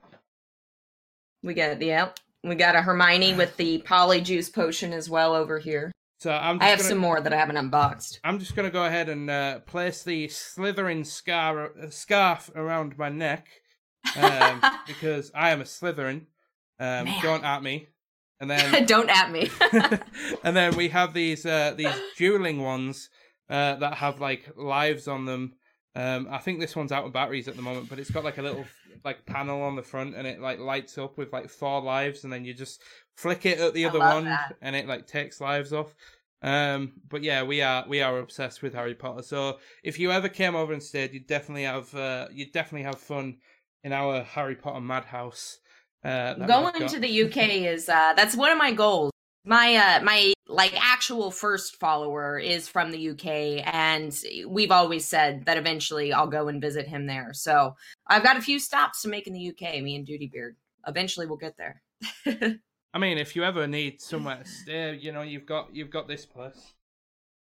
[1.42, 2.10] We got yeah.
[2.44, 5.94] We got a Hermione with the polyjuice potion as well over here.
[6.24, 6.56] So I'm.
[6.56, 6.90] Just I have gonna...
[6.90, 8.22] some more that I haven't unboxed.
[8.24, 13.10] I'm just gonna go ahead and uh, place the Slytherin scar uh, scarf around my
[13.10, 13.46] neck
[14.16, 16.28] um, because I am a Slytherin.
[16.80, 17.90] Um, don't at me.
[18.40, 19.50] And then Don't at me.
[20.46, 23.10] and then we have these uh, these dueling ones
[23.50, 25.56] uh, that have like lives on them.
[25.94, 28.38] Um, I think this one's out of batteries at the moment, but it's got like
[28.38, 28.66] a little
[29.04, 32.34] like panel on the front, and it like lights up with like four lives, and
[32.34, 32.82] then you just
[33.16, 34.56] flick it at the I other one, that.
[34.62, 35.94] and it like takes lives off.
[36.42, 39.24] Um, but yeah, we are we are obsessed with Harry Potter.
[39.24, 43.00] So if you ever came over and stayed, you'd definitely have uh, you'd definitely have
[43.00, 43.38] fun
[43.84, 45.60] in our Harry Potter madhouse.
[46.04, 49.13] Uh, Going to the UK is uh that's one of my goals.
[49.46, 54.18] My uh my like actual first follower is from the UK and
[54.48, 57.34] we've always said that eventually I'll go and visit him there.
[57.34, 57.76] So
[58.08, 60.56] I've got a few stops to make in the UK, me and Duty Beard.
[60.88, 61.82] Eventually we'll get there.
[62.94, 66.08] I mean, if you ever need somewhere to stay, you know, you've got you've got
[66.08, 66.74] this place.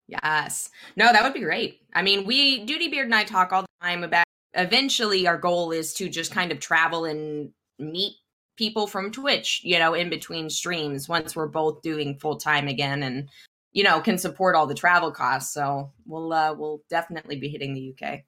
[0.07, 0.69] Yes.
[0.95, 1.81] No, that would be great.
[1.93, 5.71] I mean, we Duty Beard and I talk all the time about eventually our goal
[5.71, 8.13] is to just kind of travel and meet
[8.57, 13.03] people from Twitch, you know, in between streams once we're both doing full time again
[13.03, 13.29] and
[13.75, 15.51] you know, can support all the travel costs.
[15.53, 18.19] So, we'll uh we'll definitely be hitting the UK.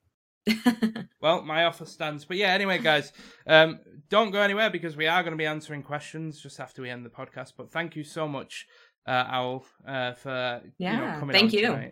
[1.21, 2.26] Well, my offer stands.
[2.26, 3.11] But yeah, anyway, guys,
[3.47, 6.89] um, don't go anywhere because we are going to be answering questions just after we
[6.91, 7.53] end the podcast.
[7.57, 8.67] But thank you so much,
[9.07, 11.61] uh, Owl, uh, for you know Yeah, coming thank you.
[11.67, 11.91] tonight.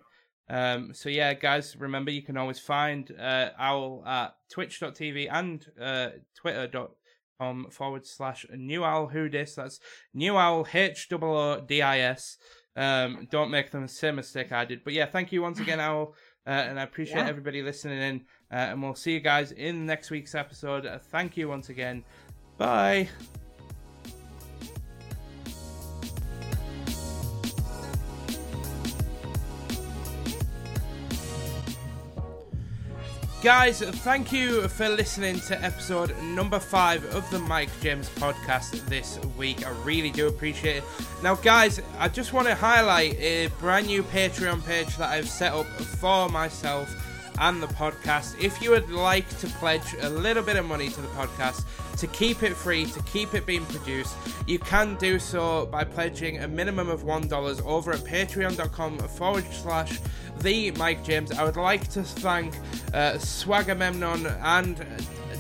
[0.50, 6.10] Um, so yeah, guys, remember you can always find uh, Owl at twitch.tv and uh,
[6.36, 6.90] twitter.com
[7.72, 9.56] forward slash new owl who dis.
[9.56, 9.80] That's
[10.14, 12.38] new owl h double H O O D I S.
[12.76, 14.84] Um, don't make the same mistake I did.
[14.84, 16.16] But yeah, thank you once again, Owl.
[16.46, 17.30] Uh, and I appreciate Yeah.
[17.30, 18.16] everybody listening in.
[18.52, 20.86] Uh, and we'll see you guys in next week's episode.
[20.86, 22.04] Uh, thank you once again.
[22.58, 23.10] Bye.
[33.44, 39.20] Guys, thank you for listening to episode number five of the Mike James podcast this
[39.38, 39.68] week.
[39.68, 40.84] I really do appreciate it.
[41.22, 45.52] Now, guys, I just want to highlight a brand new Patreon page that I've set
[45.52, 46.90] up for myself
[47.40, 48.42] and the podcast.
[48.42, 51.64] If you would like to pledge a little bit of money to the podcast
[51.98, 54.16] to keep it free, to keep it being produced,
[54.48, 60.00] you can do so by pledging a minimum of $1 over at patreon.com forward slash
[60.42, 61.32] the Mike James.
[61.32, 62.56] I would like to thank
[62.94, 64.86] uh, Swagger Memnon and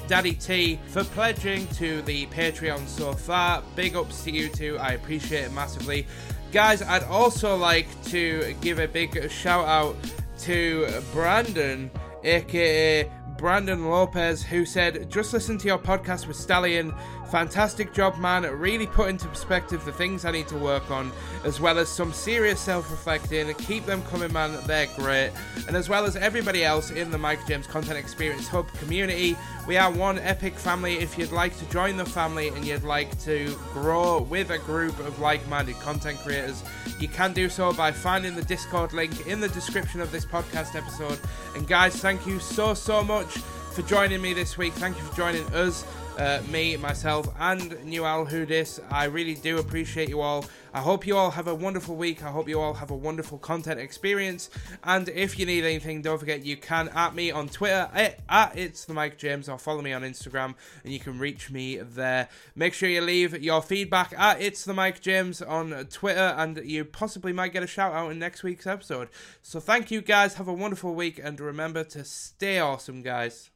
[0.07, 3.63] Daddy T for pledging to the Patreon so far.
[3.75, 4.77] Big ups to you two.
[4.79, 6.05] I appreciate it massively.
[6.51, 9.95] Guys, I'd also like to give a big shout out
[10.43, 11.89] to Brandon,
[12.23, 16.93] aka Brandon Lopez, who said, Just listen to your podcast with Stallion.
[17.33, 18.43] Fantastic job, man.
[18.43, 21.11] Really put into perspective the things I need to work on,
[21.43, 23.51] as well as some serious self reflecting.
[23.55, 24.55] Keep them coming, man.
[24.67, 25.31] They're great.
[25.67, 29.77] And as well as everybody else in the Mike James Content Experience Hub community, we
[29.77, 30.99] are one epic family.
[30.99, 34.99] If you'd like to join the family and you'd like to grow with a group
[34.99, 36.63] of like minded content creators,
[36.99, 40.75] you can do so by finding the Discord link in the description of this podcast
[40.75, 41.19] episode.
[41.55, 43.39] And guys, thank you so, so much
[43.73, 44.73] for joining me this week.
[44.73, 45.83] Thank you for joining us
[46.17, 48.79] uh, me, myself, and NewOwlHooDis.
[48.91, 50.45] I really do appreciate you all.
[50.75, 52.23] I hope you all have a wonderful week.
[52.23, 54.49] I hope you all have a wonderful content experience.
[54.83, 58.57] And if you need anything, don't forget you can at me on Twitter at, at
[58.57, 62.27] it's the Mike James or follow me on Instagram and you can reach me there.
[62.55, 66.85] Make sure you leave your feedback at it's the Mike James on Twitter and you
[66.85, 69.09] possibly might get a shout out in next week's episode.
[69.43, 70.35] So thank you guys.
[70.35, 73.51] Have a wonderful week and remember to stay awesome, guys.